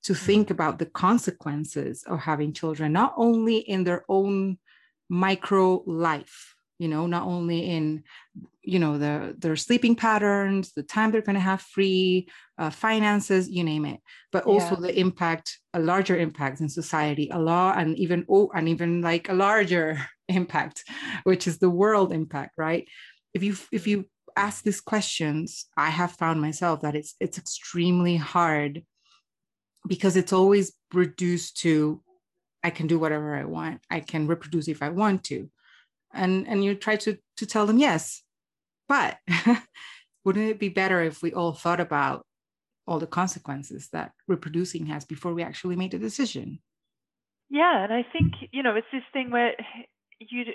[0.03, 0.53] to think mm-hmm.
[0.53, 4.57] about the consequences of having children, not only in their own
[5.09, 8.03] micro life, you know, not only in,
[8.63, 13.49] you know, the their sleeping patterns, the time they're going to have free, uh, finances,
[13.49, 13.99] you name it,
[14.31, 14.87] but also yeah.
[14.87, 19.27] the impact, a larger impact in society, a law, and even oh, and even like
[19.29, 20.85] a larger impact,
[21.23, 22.87] which is the world impact, right?
[23.33, 24.05] If you if you
[24.37, 28.83] ask these questions, I have found myself that it's it's extremely hard
[29.85, 32.01] because it's always reduced to
[32.63, 33.81] I can do whatever I want.
[33.89, 35.49] I can reproduce if I want to.
[36.13, 38.23] And and you try to to tell them yes.
[38.87, 39.17] But
[40.25, 42.25] wouldn't it be better if we all thought about
[42.87, 46.59] all the consequences that reproducing has before we actually made a decision?
[47.49, 49.53] Yeah, and I think, you know, it's this thing where
[50.19, 50.45] you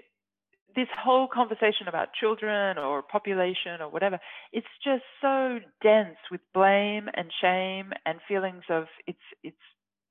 [0.77, 4.19] this whole conversation about children or population or whatever,
[4.53, 9.57] it's just so dense with blame and shame and feelings of it's it's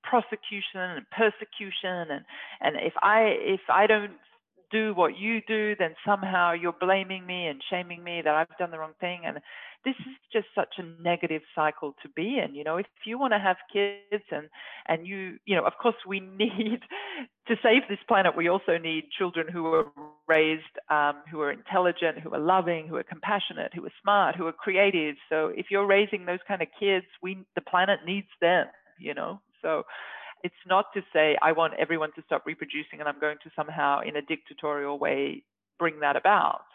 [0.03, 2.25] prosecution and persecution and
[2.61, 4.13] and if I if I don't
[4.73, 8.71] do what you do, then somehow you're blaming me and shaming me that I've done
[8.71, 9.21] the wrong thing.
[9.25, 9.37] And
[9.85, 12.55] this is just such a negative cycle to be in.
[12.55, 14.49] You know, if you want to have kids and
[14.87, 16.81] and you, you know, of course we need
[17.47, 18.35] to save this planet.
[18.35, 19.85] We also need children who are
[20.27, 24.47] raised, um, who are intelligent, who are loving, who are compassionate, who are smart, who
[24.47, 25.15] are creative.
[25.29, 28.65] So if you're raising those kind of kids, we the planet needs them.
[28.99, 29.83] You know, so
[30.43, 34.01] it's not to say I want everyone to stop reproducing and I'm going to somehow,
[34.01, 35.43] in a dictatorial way,
[35.79, 36.65] bring that about.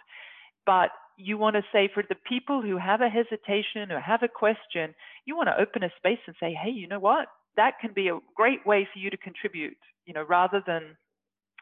[0.66, 4.28] But you want to say for the people who have a hesitation or have a
[4.28, 4.94] question,
[5.26, 7.28] you want to open a space and say, hey, you know what?
[7.56, 9.76] That can be a great way for you to contribute,
[10.06, 10.96] you know, rather than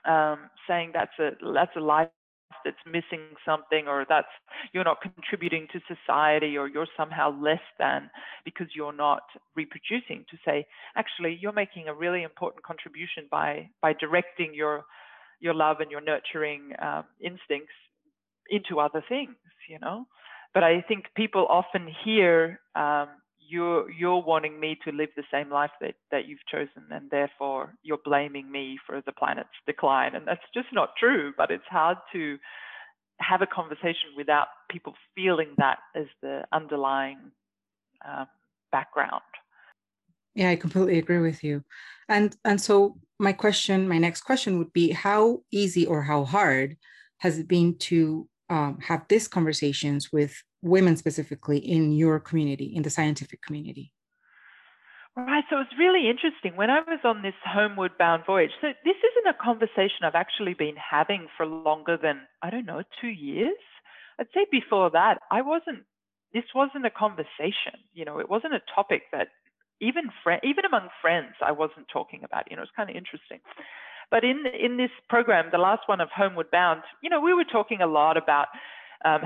[0.06, 2.08] um, saying that's a that's a life
[2.64, 4.28] that's missing something or that's
[4.72, 8.10] you're not contributing to society or you're somehow less than
[8.44, 9.22] because you're not
[9.54, 14.84] reproducing to say actually you're making a really important contribution by by directing your
[15.40, 17.74] your love and your nurturing um, instincts
[18.50, 19.36] into other things
[19.68, 20.06] you know?
[20.54, 23.08] But i think people often hear um,
[23.48, 27.74] you're you're wanting me to live the same life that, that you've chosen and therefore
[27.82, 30.14] you're blaming me for the planet's decline.
[30.14, 32.38] And that's just not true but it's hard to
[33.20, 37.18] have a conversation without people feeling that as the underlying
[38.06, 38.26] um,
[38.72, 39.22] background.
[40.34, 41.64] Yeah i completely agree with you.
[42.08, 46.76] And and so my question my next question would be how easy or how hard
[47.18, 52.82] has it been to um, have these conversations with women specifically in your community, in
[52.82, 53.92] the scientific community?
[55.16, 55.44] Right.
[55.48, 56.56] So it's really interesting.
[56.56, 60.52] When I was on this homeward bound voyage, so this isn't a conversation I've actually
[60.52, 63.56] been having for longer than, I don't know, two years.
[64.20, 65.84] I'd say before that, I wasn't,
[66.34, 67.80] this wasn't a conversation.
[67.94, 69.28] You know, it wasn't a topic that
[69.80, 72.50] even friend, even among friends, I wasn't talking about.
[72.50, 73.40] You know, it's kind of interesting.
[74.10, 77.44] But in in this program, the last one of Homeward Bound, you know, we were
[77.44, 78.48] talking a lot about
[79.04, 79.22] um,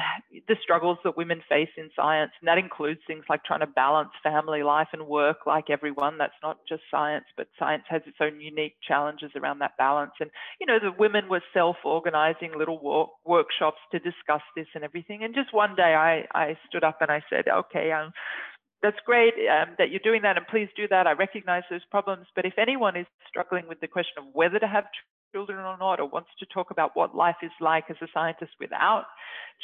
[0.49, 4.11] the struggles that women face in science, and that includes things like trying to balance
[4.23, 6.19] family life and work like everyone.
[6.19, 10.13] That's not just science, but science has its own unique challenges around that balance.
[10.21, 14.85] And, you know, the women were self organizing little work, workshops to discuss this and
[14.85, 15.23] everything.
[15.23, 18.13] And just one day I, I stood up and I said, okay, um,
[18.83, 21.07] that's great um, that you're doing that, and please do that.
[21.07, 22.27] I recognize those problems.
[22.35, 24.85] But if anyone is struggling with the question of whether to have
[25.33, 28.53] children or not, or wants to talk about what life is like as a scientist
[28.59, 29.05] without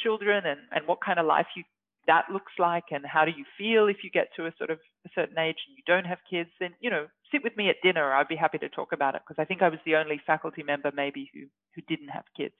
[0.01, 1.63] children and, and what kind of life you
[2.07, 4.79] that looks like and how do you feel if you get to a sort of
[5.05, 7.75] a certain age and you don't have kids, then, you know, sit with me at
[7.83, 8.13] dinner.
[8.13, 10.63] I'd be happy to talk about it because I think I was the only faculty
[10.63, 11.41] member maybe who,
[11.75, 12.55] who didn't have kids.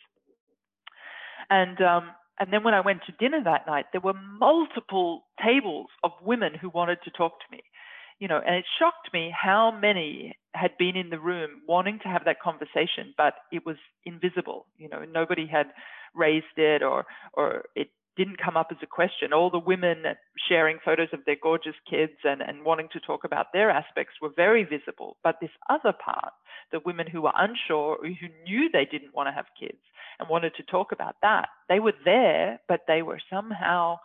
[1.50, 5.88] And, um, and then when I went to dinner that night, there were multiple tables
[6.04, 7.64] of women who wanted to talk to me
[8.20, 12.08] you know, and it shocked me how many had been in the room wanting to
[12.08, 14.66] have that conversation, but it was invisible.
[14.78, 15.68] You know, nobody had
[16.16, 19.32] raised it or or it didn't come up as a question.
[19.32, 20.04] All the women
[20.50, 24.32] sharing photos of their gorgeous kids and, and wanting to talk about their aspects were
[24.36, 25.18] very visible.
[25.24, 26.34] But this other part,
[26.72, 29.78] the women who were unsure, or who knew they didn't want to have kids
[30.20, 33.98] and wanted to talk about that, they were there, but they were somehow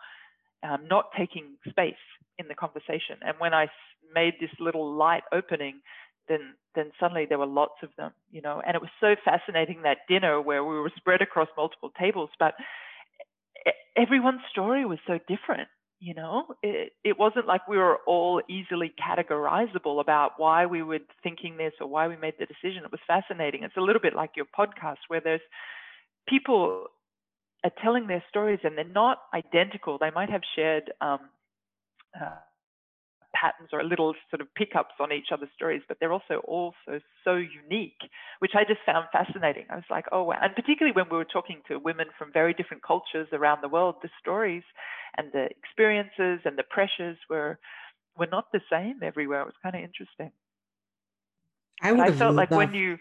[0.63, 1.95] um, not taking space
[2.37, 3.17] in the conversation.
[3.21, 3.67] And when I
[4.13, 5.81] made this little light opening,
[6.27, 8.61] then then suddenly there were lots of them, you know.
[8.65, 12.55] And it was so fascinating that dinner where we were spread across multiple tables, but
[13.95, 15.67] everyone's story was so different.
[15.99, 20.99] You know, it, it wasn't like we were all easily categorizable about why we were
[21.21, 22.83] thinking this or why we made the decision.
[22.83, 23.63] It was fascinating.
[23.63, 25.41] It's a little bit like your podcast where there's
[26.27, 26.87] people
[27.63, 29.97] are telling their stories and they're not identical.
[29.97, 31.19] They might have shared um,
[32.19, 32.35] uh,
[33.35, 37.35] patterns or little sort of pickups on each other's stories, but they're also also so
[37.35, 37.97] unique,
[38.39, 39.65] which I just found fascinating.
[39.69, 40.37] I was like, oh wow.
[40.41, 43.95] And particularly when we were talking to women from very different cultures around the world,
[44.01, 44.63] the stories
[45.17, 47.59] and the experiences and the pressures were
[48.17, 49.41] were not the same everywhere.
[49.41, 50.31] It was kind of interesting.
[51.81, 52.97] I I felt like when you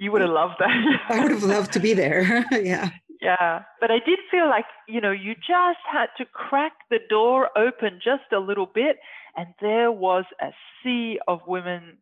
[0.00, 0.70] you would have loved that.
[1.10, 2.44] I would have loved to be there.
[2.52, 2.88] yeah.
[3.20, 7.50] Yeah, but I did feel like, you know, you just had to crack the door
[7.56, 8.96] open just a little bit,
[9.36, 11.98] and there was a sea of women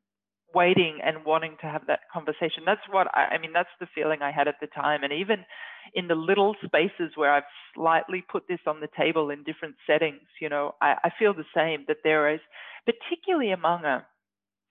[0.55, 2.63] waiting and wanting to have that conversation.
[2.65, 5.03] That's what I, I mean, that's the feeling I had at the time.
[5.03, 5.45] And even
[5.93, 10.23] in the little spaces where I've slightly put this on the table in different settings,
[10.41, 12.41] you know, I, I feel the same that there is,
[12.87, 14.07] particularly among a,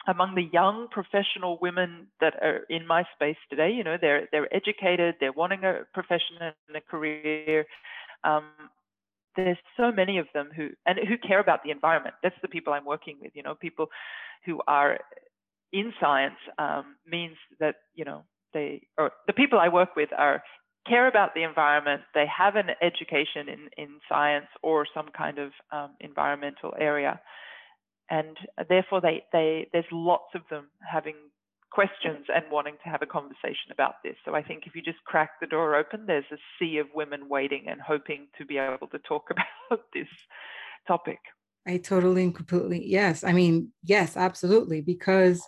[0.08, 3.72] among the young professional women that are in my space today.
[3.72, 7.66] You know, they're they're educated, they're wanting a profession and a career.
[8.24, 8.46] Um,
[9.36, 12.16] there's so many of them who and who care about the environment.
[12.24, 13.32] That's the people I'm working with.
[13.36, 13.88] You know, people
[14.46, 15.00] who are
[15.74, 20.42] in science um, means that you know they or the people I work with are
[20.88, 22.02] care about the environment.
[22.14, 27.20] They have an education in in science or some kind of um, environmental area
[28.10, 28.38] and
[28.70, 31.16] therefore they, they there's lots of them having
[31.72, 34.16] questions and wanting to have a conversation about this.
[34.26, 37.28] So I think if you just crack the door open, there's a sea of women
[37.30, 39.30] waiting and hoping to be able to talk
[39.70, 40.08] about this
[40.88, 41.20] topic.
[41.68, 43.24] I totally and completely yes.
[43.24, 45.46] I mean, yes, absolutely, because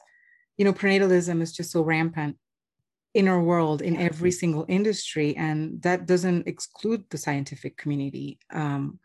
[0.57, 2.37] you know pronatalism is just so rampant
[3.13, 8.37] in our world in every single industry, and that doesn't exclude the scientific community.
[8.51, 8.99] Um,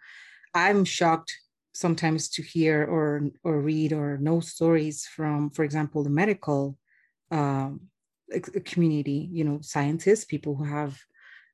[0.55, 1.33] I'm shocked
[1.75, 6.79] sometimes to hear or or read or know stories from, for example, the medical
[7.31, 7.81] um,
[8.65, 9.29] community.
[9.31, 10.99] You know, scientists, people who have,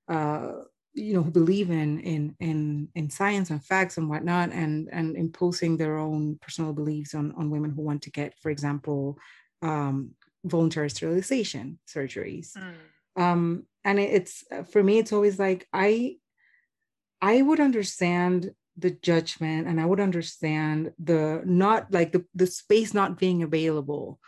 [0.08, 0.52] uh,
[0.94, 5.16] you know, who believe in in in in science and facts and whatnot, and and
[5.16, 9.18] imposing their own personal beliefs on on women who want to get, for example,
[9.62, 10.12] um,
[10.44, 12.56] voluntary sterilization surgeries.
[12.56, 13.22] Mm.
[13.22, 16.16] Um, and it's for me, it's always like I
[17.22, 22.94] I would understand the judgment and i would understand the not like the, the space
[22.94, 24.18] not being available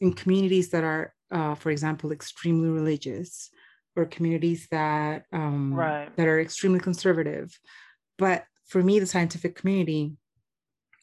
[0.00, 3.50] in communities that are uh, for example extremely religious
[3.96, 6.16] or communities that um, right.
[6.16, 7.58] that are extremely conservative.
[8.16, 10.12] But for me the scientific community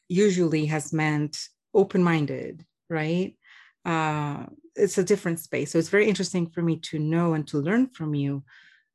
[0.08, 1.38] usually has meant
[1.74, 3.36] open-minded right?
[3.84, 5.72] Uh, it's a different space.
[5.72, 8.44] So it's very interesting for me to know and to learn from you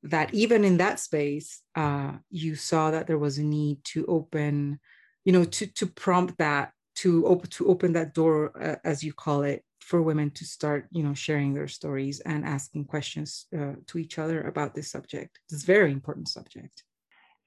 [0.03, 4.79] that even in that space, uh, you saw that there was a need to open,
[5.25, 9.13] you know, to to prompt that to open to open that door, uh, as you
[9.13, 13.73] call it, for women to start, you know, sharing their stories and asking questions uh,
[13.87, 15.39] to each other about this subject.
[15.51, 16.83] A very important subject.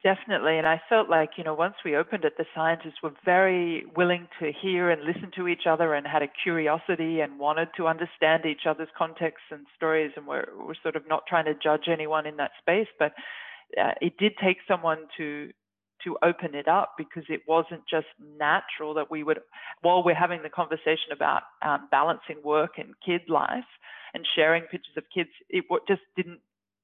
[0.04, 0.58] Definitely.
[0.58, 4.28] And I felt like, you know, once we opened it, the scientists were very willing
[4.38, 8.44] to hear and listen to each other and had a curiosity and wanted to understand
[8.44, 10.12] each other's contexts and stories.
[10.16, 10.44] And we're,
[10.82, 13.12] sort of not trying to judge anyone in that space, but
[13.80, 15.50] uh, it did take someone to
[16.04, 18.06] to open it up because it wasn't just
[18.38, 19.40] natural that we would,
[19.80, 23.64] while we're having the conversation about um, balancing work and kid life
[24.12, 26.40] and sharing pictures of kids, it just didn't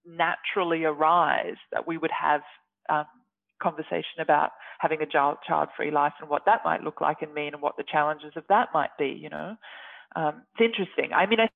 [0.07, 2.41] naturally arise that we would have
[2.89, 3.05] um,
[3.61, 7.53] conversation about having a child child-free life and what that might look like and mean
[7.55, 9.09] and what the challenges of that might be.
[9.09, 9.57] You know,
[10.17, 11.13] um, it's interesting.
[11.13, 11.49] I mean, I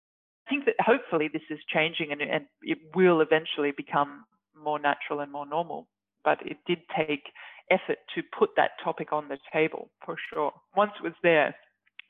[0.49, 4.25] think that hopefully this is changing and, and it will eventually become
[4.57, 5.89] more natural and more normal.
[6.25, 7.25] But it did take
[7.71, 10.53] effort to put that topic on the table for sure.
[10.77, 11.55] Once it was there,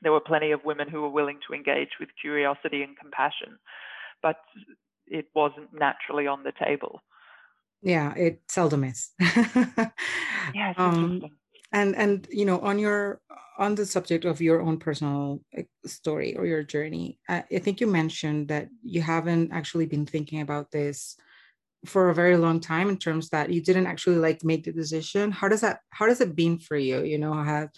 [0.01, 3.57] there were plenty of women who were willing to engage with curiosity and compassion,
[4.21, 4.37] but
[5.07, 7.01] it wasn't naturally on the table.
[7.81, 9.11] Yeah, it seldom is.
[10.53, 11.21] yeah, um,
[11.71, 13.21] and and you know on your
[13.57, 15.41] on the subject of your own personal
[15.85, 20.41] story or your journey, I, I think you mentioned that you haven't actually been thinking
[20.41, 21.15] about this
[21.85, 25.31] for a very long time in terms that you didn't actually like make the decision.
[25.31, 27.03] How does that how does it been for you?
[27.03, 27.69] You know have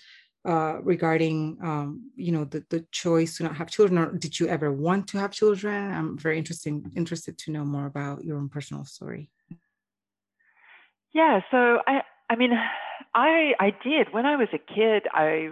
[0.45, 4.47] uh, regarding um, you know the, the choice to not have children or did you
[4.47, 5.91] ever want to have children?
[5.91, 9.29] I'm very interesting interested to know more about your own personal story
[11.13, 12.51] yeah so i i mean
[13.13, 15.49] i i did when i was a kid i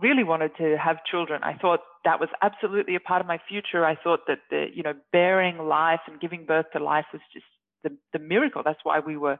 [0.00, 3.84] really wanted to have children i thought that was absolutely a part of my future
[3.84, 7.44] i thought that the you know bearing life and giving birth to life was just
[7.82, 8.62] the, the miracle.
[8.64, 9.38] That's why we were,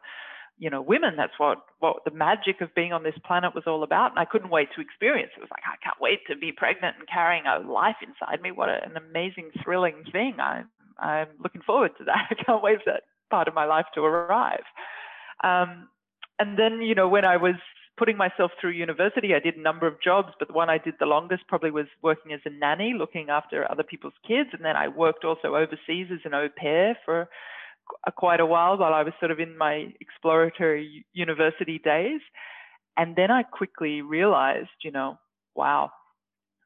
[0.58, 1.14] you know, women.
[1.16, 4.10] That's what what the magic of being on this planet was all about.
[4.10, 5.32] And I couldn't wait to experience.
[5.36, 8.50] It was like I can't wait to be pregnant and carrying a life inside me.
[8.50, 10.36] What an amazing, thrilling thing!
[10.40, 10.68] I'm
[10.98, 12.28] I'm looking forward to that.
[12.30, 14.64] I can't wait for that part of my life to arrive.
[15.42, 15.88] Um,
[16.38, 17.56] and then, you know, when I was
[17.98, 20.94] putting myself through university, I did a number of jobs, but the one I did
[20.98, 24.50] the longest probably was working as a nanny, looking after other people's kids.
[24.52, 27.28] And then I worked also overseas as an au pair for
[28.16, 32.20] quite a while while I was sort of in my exploratory university days.
[32.96, 35.18] And then I quickly realized, you know,
[35.54, 35.90] wow,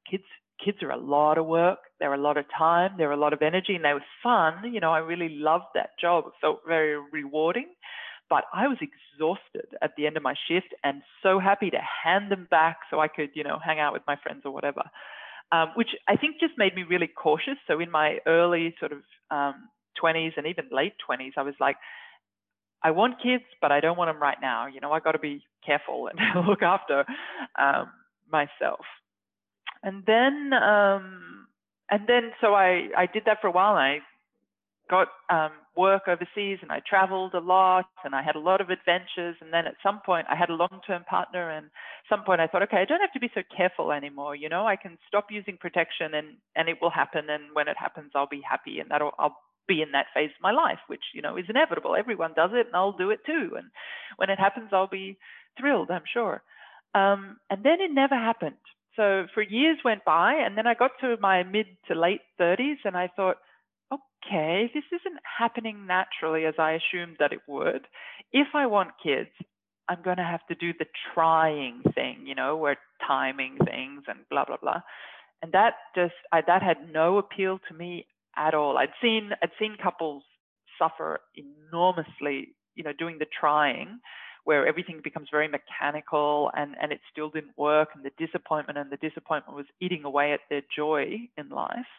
[0.08, 0.24] kids
[0.64, 1.78] kids are a lot of work.
[1.98, 2.92] They're a lot of time.
[2.96, 4.72] They're a lot of energy, and they were fun.
[4.72, 6.24] You know, I really loved that job.
[6.26, 7.66] It felt very rewarding.
[8.30, 12.30] But I was exhausted at the end of my shift and so happy to hand
[12.30, 14.82] them back so I could, you know, hang out with my friends or whatever.
[15.52, 17.58] Um, which I think just made me really cautious.
[17.68, 18.98] So in my early sort of
[19.30, 19.68] um,
[20.02, 21.76] 20s and even late 20s, I was like,
[22.82, 24.66] I want kids, but I don't want them right now.
[24.66, 27.04] You know, I got to be careful and look after
[27.58, 27.90] um,
[28.30, 28.84] myself.
[29.82, 31.46] And then, um,
[31.90, 33.76] and then, so I, I did that for a while.
[33.76, 33.98] And I
[34.90, 38.70] got um, work overseas and I traveled a lot and I had a lot of
[38.70, 39.36] adventures.
[39.40, 41.50] And then at some point, I had a long term partner.
[41.50, 41.66] And
[42.08, 44.36] some point, I thought, okay, I don't have to be so careful anymore.
[44.36, 47.30] You know, I can stop using protection and, and it will happen.
[47.30, 50.42] And when it happens, I'll be happy and that'll, I'll be in that phase of
[50.42, 51.96] my life, which, you know, is inevitable.
[51.96, 53.52] Everyone does it and I'll do it too.
[53.56, 53.70] And
[54.16, 55.16] when it happens, I'll be
[55.58, 56.42] thrilled, I'm sure.
[56.94, 58.56] Um, and then it never happened.
[58.96, 62.76] So for years went by and then I got to my mid to late 30s
[62.84, 63.36] and I thought,
[63.94, 67.86] okay, this isn't happening naturally as I assumed that it would.
[68.32, 69.30] If I want kids,
[69.88, 72.76] I'm going to have to do the trying thing, you know, we're
[73.06, 74.80] timing things and blah, blah, blah.
[75.42, 78.78] And that just, I, that had no appeal to me at all.
[78.78, 80.22] I'd seen I'd seen couples
[80.78, 84.00] suffer enormously, you know, doing the trying,
[84.44, 88.90] where everything becomes very mechanical and and it still didn't work, and the disappointment and
[88.90, 91.92] the disappointment was eating away at their joy in life.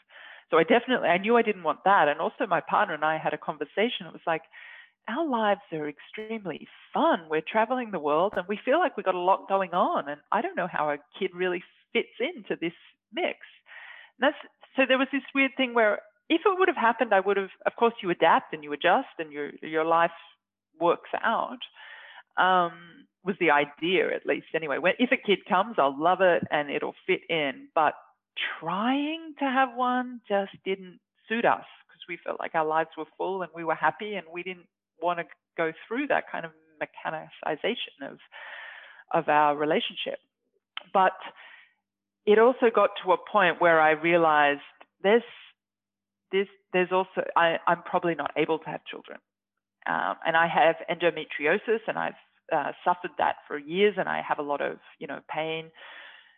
[0.51, 3.17] So I definitely I knew I didn't want that, and also my partner and I
[3.17, 4.07] had a conversation.
[4.07, 4.43] It was like.
[5.07, 7.27] Our lives are extremely fun.
[7.29, 10.09] We're traveling the world and we feel like we've got a lot going on.
[10.09, 12.73] And I don't know how a kid really fits into this
[13.13, 13.37] mix.
[14.17, 14.37] And that's
[14.75, 17.51] so there was this weird thing where if it would have happened, I would have,
[17.67, 20.17] of course, you adapt and you adjust and your your life
[20.79, 21.59] works out.
[22.37, 24.77] Um, was the idea at least anyway.
[24.79, 27.67] When if a kid comes, I'll love it and it'll fit in.
[27.75, 27.93] But
[28.59, 33.05] trying to have one just didn't suit us because we felt like our lives were
[33.17, 34.67] full and we were happy and we didn't
[35.01, 35.25] want to
[35.57, 38.17] go through that kind of mechanization of
[39.13, 40.19] of our relationship.
[40.93, 41.13] But
[42.25, 44.61] it also got to a point where I realized
[45.03, 45.23] there's
[46.31, 49.19] this, there's also, I, am probably not able to have children.
[49.87, 52.13] Um, and I have endometriosis and I've
[52.51, 55.69] uh, suffered that for years and I have a lot of, you know, pain.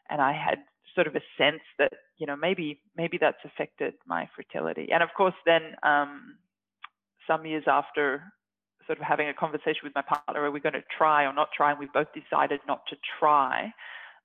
[0.10, 0.60] And I had
[0.98, 4.88] sort of a sense that, you know, maybe, maybe that's affected my fertility.
[4.92, 6.38] And of course, then um,
[7.28, 8.24] some years after
[8.88, 11.50] sort of having a conversation with my partner, are we going to try or not
[11.56, 11.70] try?
[11.70, 13.72] And we've both decided not to try.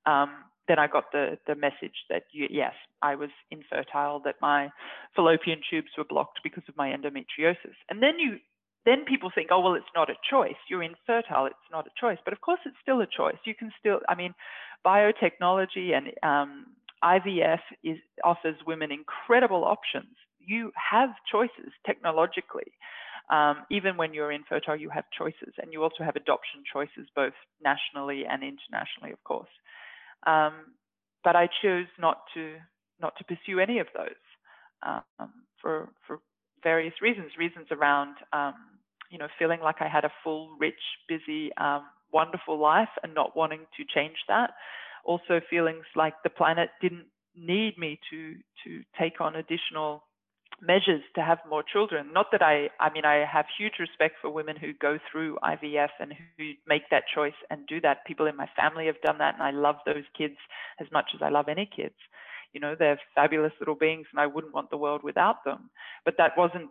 [0.07, 0.31] Um,
[0.69, 4.71] then I got the the message that you, yes, I was infertile, that my
[5.15, 7.77] fallopian tubes were blocked because of my endometriosis.
[7.91, 8.39] And then you
[8.87, 10.61] then people think, oh well, it's not a choice.
[10.71, 11.47] You're infertile.
[11.47, 12.19] It's not a choice.
[12.25, 13.37] But of course, it's still a choice.
[13.45, 14.35] You can still, I mean,
[14.87, 16.67] biotechnology and um,
[17.05, 20.15] IVF is, offers women incredible options.
[20.41, 22.73] You have choices technologically.
[23.31, 27.35] Um, even when you're infertile, you have choices, and you also have adoption choices, both
[27.65, 29.51] nationally and internationally, of course.
[30.27, 30.75] Um,
[31.25, 32.57] but I chose not to
[33.01, 34.21] not to pursue any of those.
[34.83, 36.21] um, for for
[36.63, 38.55] various reasons, reasons around um,
[39.11, 43.37] you know feeling like I had a full, rich, busy, um, wonderful life and not
[43.37, 44.51] wanting to change that.
[45.05, 48.35] Also feelings like the planet didn't need me to
[48.65, 50.05] to take on additional
[50.61, 52.13] measures to have more children.
[52.13, 55.89] Not that I, I mean, I have huge respect for women who go through IVF
[55.99, 58.07] and who make that choice and do that.
[58.07, 60.37] People in my family have done that, and I love those kids
[60.81, 61.95] as much as I love any kids.
[62.53, 65.71] You know, they're fabulous little beings, and I wouldn't want the world without them.
[66.05, 66.71] But that wasn't,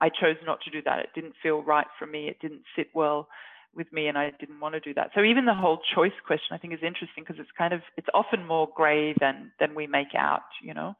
[0.00, 1.00] I chose not to do that.
[1.00, 2.28] It didn't feel right for me.
[2.28, 3.28] It didn't sit well
[3.74, 5.10] with me and I didn't want to do that.
[5.14, 8.08] So even the whole choice question I think is interesting because it's kind of it's
[8.14, 10.96] often more grey than than we make out, you know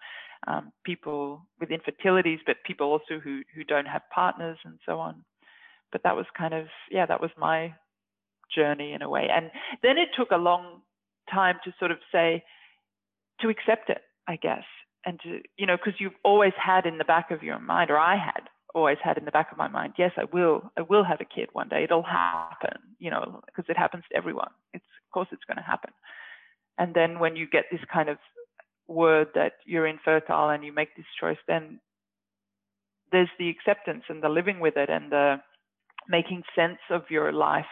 [0.46, 5.24] um, people with infertilities, but people also who who don't have partners and so on.
[5.92, 7.74] But that was kind of yeah, that was my
[8.54, 9.28] journey in a way.
[9.32, 9.50] And
[9.82, 10.82] then it took a long
[11.32, 12.42] time to sort of say
[13.40, 14.64] to accept it, I guess,
[15.04, 17.98] and to you know because you've always had in the back of your mind, or
[17.98, 21.04] I had always had in the back of my mind, yes, I will, I will
[21.04, 21.84] have a kid one day.
[21.84, 24.50] It'll happen, you know, because it happens to everyone.
[24.72, 25.90] It's of course it's going to happen.
[26.78, 28.18] And then when you get this kind of
[28.88, 31.80] word that you're infertile and you make this choice, then
[33.12, 35.36] there's the acceptance and the living with it and the
[36.08, 37.64] making sense of your life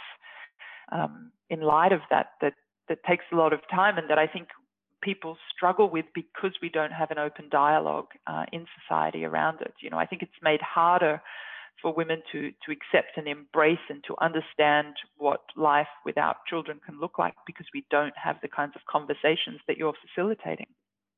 [0.92, 2.54] um, in light of that, that
[2.88, 4.48] that takes a lot of time and that I think
[5.08, 9.72] people struggle with because we don't have an open dialogue uh, in society around it.
[9.80, 11.22] You know, I think it's made harder
[11.80, 17.00] for women to to accept and embrace and to understand what life without children can
[17.00, 20.70] look like because we don't have the kinds of conversations that you're facilitating.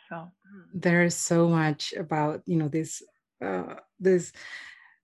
[0.09, 0.31] So
[0.73, 3.03] there is so much about you know this
[3.45, 4.33] uh, this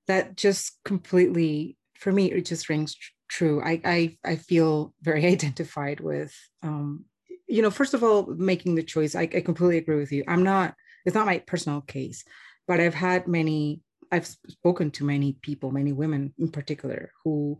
[0.06, 3.56] that just completely for me it just rings tr- true.
[3.62, 6.32] I, I I feel very identified with
[6.62, 7.06] um,
[7.46, 9.14] you know first of all making the choice.
[9.14, 10.24] I, I completely agree with you.
[10.26, 10.74] I'm not.
[11.04, 12.24] It's not my personal case,
[12.66, 13.80] but I've had many.
[14.12, 17.58] I've spoken to many people, many women in particular, who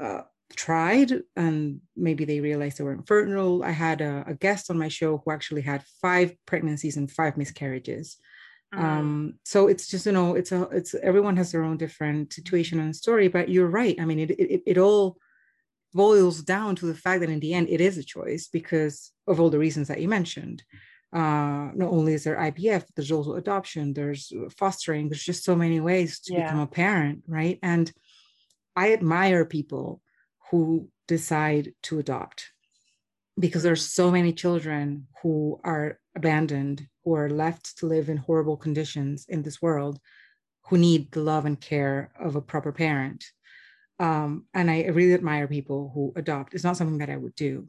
[0.00, 0.22] uh,
[0.54, 3.64] tried and maybe they realized they were infertile.
[3.64, 7.36] I had a, a, guest on my show who actually had five pregnancies and five
[7.36, 8.16] miscarriages.
[8.74, 8.82] Mm.
[8.82, 12.78] Um, so it's just, you know, it's a, it's everyone has their own different situation
[12.80, 13.96] and story, but you're right.
[14.00, 15.18] I mean, it, it, it all
[15.94, 19.40] boils down to the fact that in the end, it is a choice because of
[19.40, 20.62] all the reasons that you mentioned.
[21.12, 25.80] Uh, not only is there IVF, there's also adoption, there's fostering, there's just so many
[25.80, 26.44] ways to yeah.
[26.44, 27.58] become a parent, right?
[27.62, 27.90] And
[28.74, 30.02] I admire people
[30.50, 32.50] who decide to adopt
[33.38, 38.56] because there's so many children who are abandoned who are left to live in horrible
[38.56, 39.98] conditions in this world
[40.68, 43.24] who need the love and care of a proper parent
[43.98, 46.54] um, and i really admire people who adopt.
[46.54, 47.68] It's not something that i would do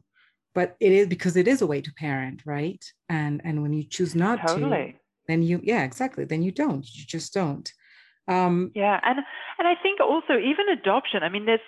[0.54, 2.84] but it is because it is a way to parent right?
[3.08, 4.92] And and when you choose not totally.
[4.92, 4.98] to
[5.28, 6.24] then you yeah exactly.
[6.24, 6.84] Then you don't.
[6.94, 7.70] You just don't.
[8.26, 9.18] Um, yeah and
[9.58, 11.60] and i think also even adoption i mean there's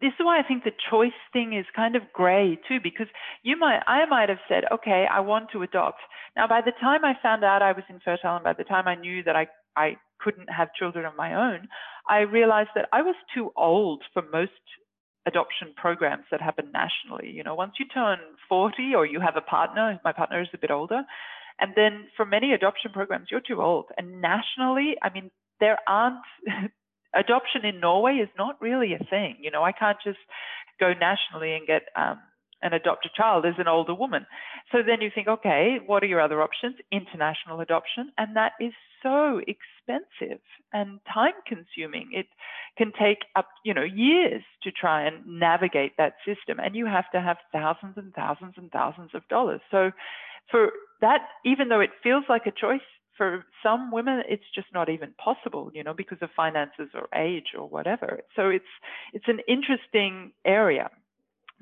[0.00, 3.06] this is why I think the choice thing is kind of gray too, because
[3.44, 6.00] you might, I might have said, okay, I want to adopt.
[6.34, 8.96] Now, by the time I found out I was infertile, and by the time I
[8.96, 9.46] knew that I,
[9.76, 11.68] I couldn't have children of my own,
[12.08, 14.50] I realized that I was too old for most
[15.26, 17.30] adoption programs that happen nationally.
[17.30, 20.58] You know, once you turn 40 or you have a partner, my partner is a
[20.58, 21.02] bit older,
[21.60, 23.86] and then for many adoption programs, you're too old.
[23.96, 25.30] And nationally, I mean,
[25.60, 26.24] there aren't
[27.14, 29.36] adoption in Norway is not really a thing.
[29.40, 30.18] You know, I can't just
[30.80, 32.18] go nationally and get um,
[32.62, 34.26] and adopt a child as an older woman.
[34.70, 36.76] So then you think, okay, what are your other options?
[36.90, 38.72] International adoption, and that is
[39.02, 40.40] so expensive
[40.72, 42.10] and time consuming.
[42.12, 42.26] It
[42.78, 47.10] can take up, you know, years to try and navigate that system, and you have
[47.12, 49.60] to have thousands and thousands and thousands of dollars.
[49.70, 49.90] So
[50.50, 52.80] for that, even though it feels like a choice,
[53.16, 57.48] for some women it's just not even possible you know because of finances or age
[57.56, 58.64] or whatever so it's
[59.12, 60.88] it's an interesting area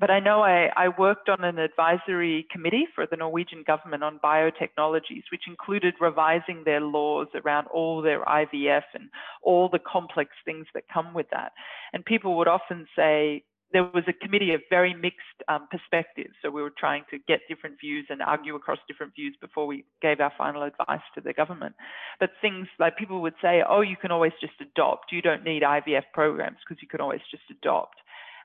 [0.01, 4.19] but I know I, I, worked on an advisory committee for the Norwegian government on
[4.19, 9.09] biotechnologies, which included revising their laws around all their IVF and
[9.43, 11.51] all the complex things that come with that.
[11.93, 13.43] And people would often say,
[13.73, 16.33] there was a committee of very mixed um, perspectives.
[16.41, 19.85] So we were trying to get different views and argue across different views before we
[20.01, 21.75] gave our final advice to the government.
[22.19, 25.11] But things like people would say, oh, you can always just adopt.
[25.11, 27.95] You don't need IVF programs because you can always just adopt.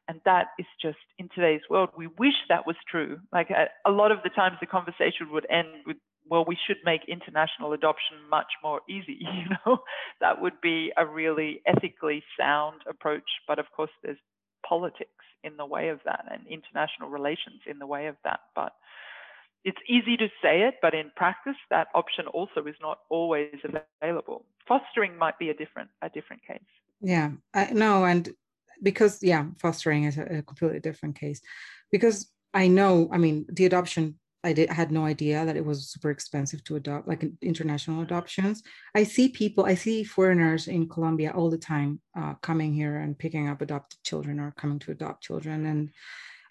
[0.09, 3.19] And that is just in today's world, we wish that was true.
[3.33, 5.97] Like a, a lot of the times the conversation would end with,
[6.29, 9.21] well, we should make international adoption much more easy.
[9.27, 9.79] You know,
[10.21, 13.29] that would be a really ethically sound approach.
[13.49, 14.19] But of course, there's
[14.67, 15.11] politics
[15.43, 18.41] in the way of that and international relations in the way of that.
[18.55, 18.73] But
[19.65, 23.57] it's easy to say it, but in practice, that option also is not always
[24.01, 24.45] available.
[24.69, 26.61] Fostering might be a different a different case.
[27.01, 28.33] Yeah, I know, and
[28.83, 31.41] because yeah, fostering is a, a completely different case.
[31.91, 35.89] Because I know, I mean, the adoption I did had no idea that it was
[35.89, 38.63] super expensive to adopt, like international adoptions.
[38.95, 43.19] I see people, I see foreigners in Colombia all the time uh, coming here and
[43.19, 45.91] picking up adopted children or coming to adopt children, and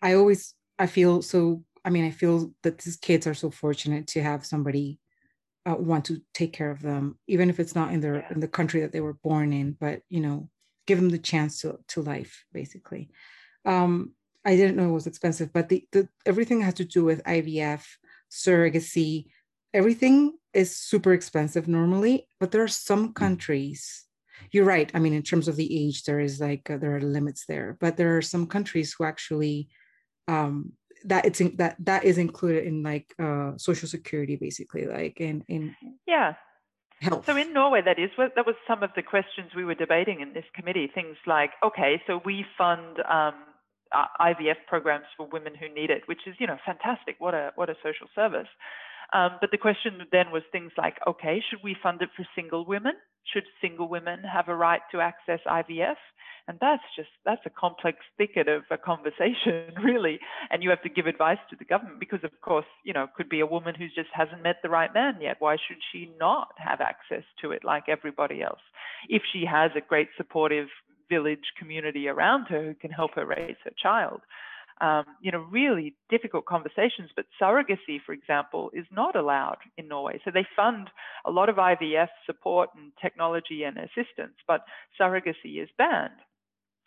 [0.02, 4.08] I always I feel so I mean, I feel that these kids are so fortunate
[4.08, 5.00] to have somebody
[5.70, 8.28] uh, want to take care of them, even if it's not in their yeah.
[8.32, 10.50] in the country that they were born in, but you know,
[10.88, 13.10] give them the chance to to life, basically.
[13.66, 14.14] Um,
[14.44, 17.84] I didn't know it was expensive, but the, the everything has to do with IVF,
[18.32, 19.26] surrogacy,
[19.74, 22.28] everything is super expensive normally.
[22.40, 24.06] But there are some countries.
[24.52, 24.92] You're right.
[24.94, 27.78] I mean, in terms of the age, there is like uh, there are limits there,
[27.80, 29.70] but there are some countries who actually
[30.28, 30.74] um,
[31.06, 35.44] that it's in, that that is included in like uh social security basically like in
[35.48, 35.76] in
[36.08, 36.34] yeah
[37.02, 37.26] health.
[37.26, 40.34] So in norway that is that was some of the questions we were debating in
[40.34, 43.36] this committee things like okay so we fund um,
[44.20, 47.16] ivf programs for women who need it which is you know fantastic.
[47.20, 48.48] What a what a social service
[49.14, 52.66] um, but the question then was things like okay should we fund it for single
[52.66, 52.94] women
[53.34, 55.96] should single women have a right to access ivf
[56.48, 60.20] and that's just, that's a complex thicket of a conversation, really.
[60.52, 63.30] And you have to give advice to the government because, of course, you know, could
[63.30, 65.38] be a woman who just hasn't met the right man yet.
[65.40, 68.62] Why should she not have access to it like everybody else?
[69.10, 70.68] If she has a great supportive
[71.10, 74.22] village community around her who can help her raise her child.
[74.82, 77.10] Um, you know, really difficult conversations.
[77.16, 80.20] But surrogacy, for example, is not allowed in Norway.
[80.26, 80.90] So they fund
[81.26, 84.66] a lot of IVF support and technology and assistance, but
[85.00, 86.20] surrogacy is banned.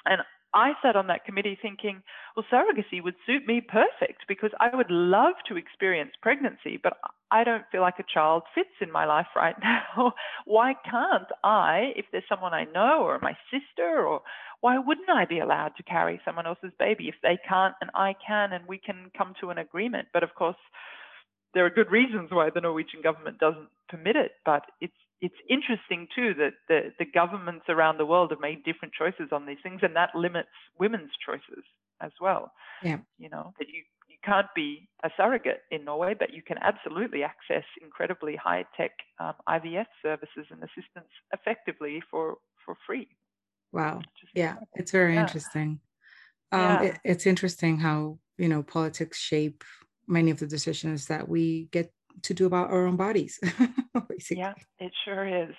[0.05, 0.21] And
[0.55, 2.03] I sat on that committee thinking,
[2.35, 6.95] well, surrogacy would suit me perfect because I would love to experience pregnancy, but
[7.31, 10.13] I don't feel like a child fits in my life right now.
[10.47, 14.23] why can't I, if there's someone I know or my sister, or
[14.61, 18.15] why wouldn't I be allowed to carry someone else's baby if they can't and I
[18.27, 20.09] can and we can come to an agreement?
[20.13, 20.57] But of course,
[21.55, 26.07] there are good reasons why the Norwegian government doesn't permit it, but it's it's interesting
[26.15, 29.81] too that the, the governments around the world have made different choices on these things,
[29.83, 30.49] and that limits
[30.79, 31.65] women's choices
[32.01, 32.53] as well.
[32.83, 32.99] Yeah.
[33.19, 37.25] You know, that you, you can't be a surrogate in Norway, but you can absolutely
[37.25, 43.09] access incredibly high tech um, IVF services and assistance effectively for, for free.
[43.73, 44.01] Wow.
[44.35, 45.23] Yeah, it's very yeah.
[45.23, 45.81] interesting.
[46.53, 46.83] Um, yeah.
[46.83, 49.65] It, it's interesting how, you know, politics shape
[50.07, 51.93] many of the decisions that we get
[52.23, 53.39] to do about our own bodies.
[54.31, 55.55] yeah, it sure is.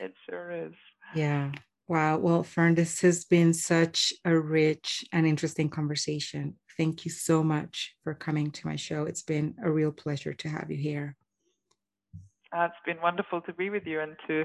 [0.00, 0.72] It sure is.
[1.14, 1.52] Yeah.
[1.88, 2.18] Wow.
[2.18, 6.56] Well, Fern, this has been such a rich and interesting conversation.
[6.76, 9.04] Thank you so much for coming to my show.
[9.04, 11.16] It's been a real pleasure to have you here.
[12.52, 14.44] Uh, it's been wonderful to be with you and to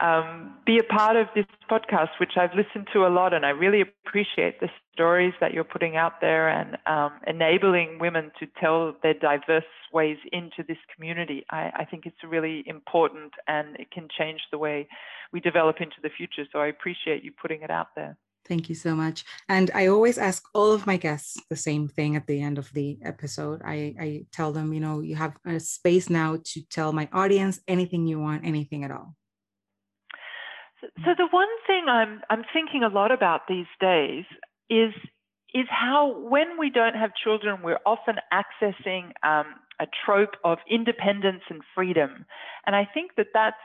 [0.00, 3.50] um, be a part of this podcast, which I've listened to a lot, and I
[3.50, 8.94] really appreciate the stories that you're putting out there and um, enabling women to tell
[9.02, 11.44] their diverse ways into this community.
[11.50, 14.88] I, I think it's really important and it can change the way
[15.32, 16.44] we develop into the future.
[16.52, 18.16] So I appreciate you putting it out there.
[18.48, 19.24] Thank you so much.
[19.48, 22.72] And I always ask all of my guests the same thing at the end of
[22.72, 23.60] the episode.
[23.62, 27.60] I, I tell them, you know, you have a space now to tell my audience
[27.68, 29.14] anything you want, anything at all.
[30.80, 34.24] So the one thing I'm I'm thinking a lot about these days
[34.70, 34.94] is
[35.52, 39.46] is how when we don't have children, we're often accessing um,
[39.80, 42.26] a trope of independence and freedom,
[42.64, 43.56] and I think that that's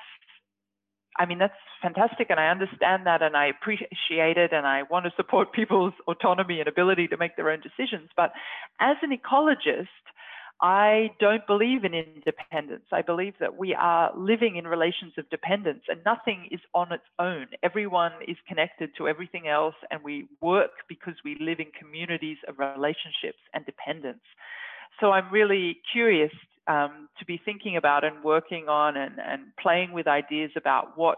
[1.17, 5.05] I mean that's fantastic, and I understand that, and I appreciate it, and I want
[5.05, 8.09] to support people's autonomy and ability to make their own decisions.
[8.15, 8.33] But
[8.79, 9.87] as an ecologist,
[10.61, 12.85] I don't believe in independence.
[12.91, 17.03] I believe that we are living in relations of dependence and nothing is on its
[17.19, 17.47] own.
[17.63, 22.59] Everyone is connected to everything else and we work because we live in communities of
[22.59, 24.23] relationships and dependence.
[24.99, 26.31] So I'm really curious
[26.67, 31.17] um, to be thinking about and working on and, and playing with ideas about what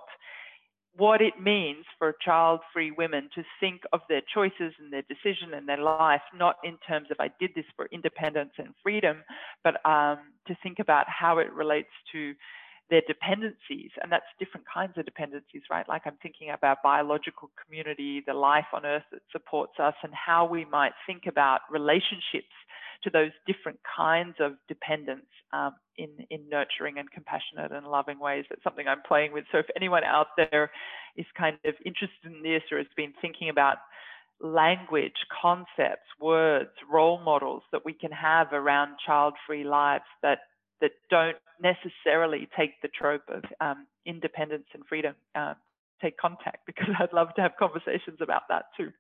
[0.98, 5.68] what it means for child-free women to think of their choices and their decision and
[5.68, 9.18] their life, not in terms of I did this for independence and freedom,
[9.62, 12.34] but um, to think about how it relates to
[12.90, 15.88] their dependencies, and that's different kinds of dependencies, right?
[15.90, 20.46] Like I'm thinking about biological community, the life on Earth that supports us, and how
[20.46, 22.54] we might think about relationships
[23.04, 28.46] to those different kinds of dependence um, in, in nurturing and compassionate and loving ways.
[28.50, 29.46] That's something I'm playing with.
[29.52, 30.72] So if anyone out there
[31.16, 33.78] is kind of interested in this or has been thinking about
[34.42, 40.40] language, concepts, words, role models that we can have around child-free lives that
[40.82, 45.54] that don't necessarily take the trope of um, independence and freedom uh,
[46.02, 48.92] take contact because I'd love to have conversations about that too.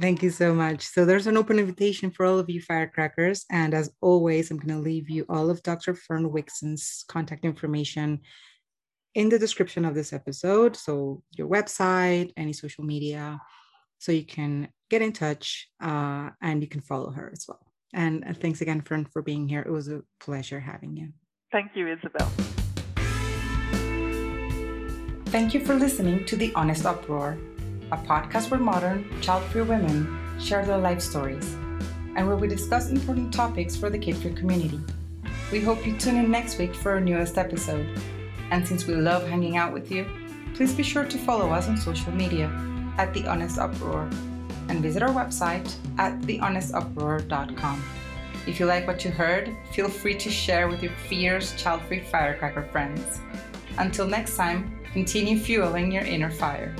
[0.00, 0.82] Thank you so much.
[0.82, 3.44] So there's an open invitation for all of you firecrackers.
[3.50, 5.94] And as always, I'm going to leave you all of Dr.
[5.94, 8.20] Fern Wickson's contact information
[9.14, 10.76] in the description of this episode.
[10.76, 13.40] So your website, any social media,
[13.98, 17.60] so you can get in touch uh, and you can follow her as well.
[17.92, 19.62] And uh, thanks again, Fern, for being here.
[19.62, 21.10] It was a pleasure having you.
[21.52, 22.30] Thank you, Isabel.
[25.26, 27.38] Thank you for listening to The Honest Uproar
[27.92, 31.54] a podcast where modern, child free women share their life stories
[32.16, 34.80] and where we discuss important topics for the kid free community.
[35.52, 37.86] We hope you tune in next week for our newest episode.
[38.50, 40.06] And since we love hanging out with you,
[40.54, 42.50] please be sure to follow us on social media
[42.98, 44.08] at The Honest Uproar
[44.68, 47.84] and visit our website at thehonestuproar.com.
[48.46, 52.00] If you like what you heard, feel free to share with your fierce child free
[52.00, 53.20] firecracker friends.
[53.78, 56.74] Until next time, continue fueling your inner fire.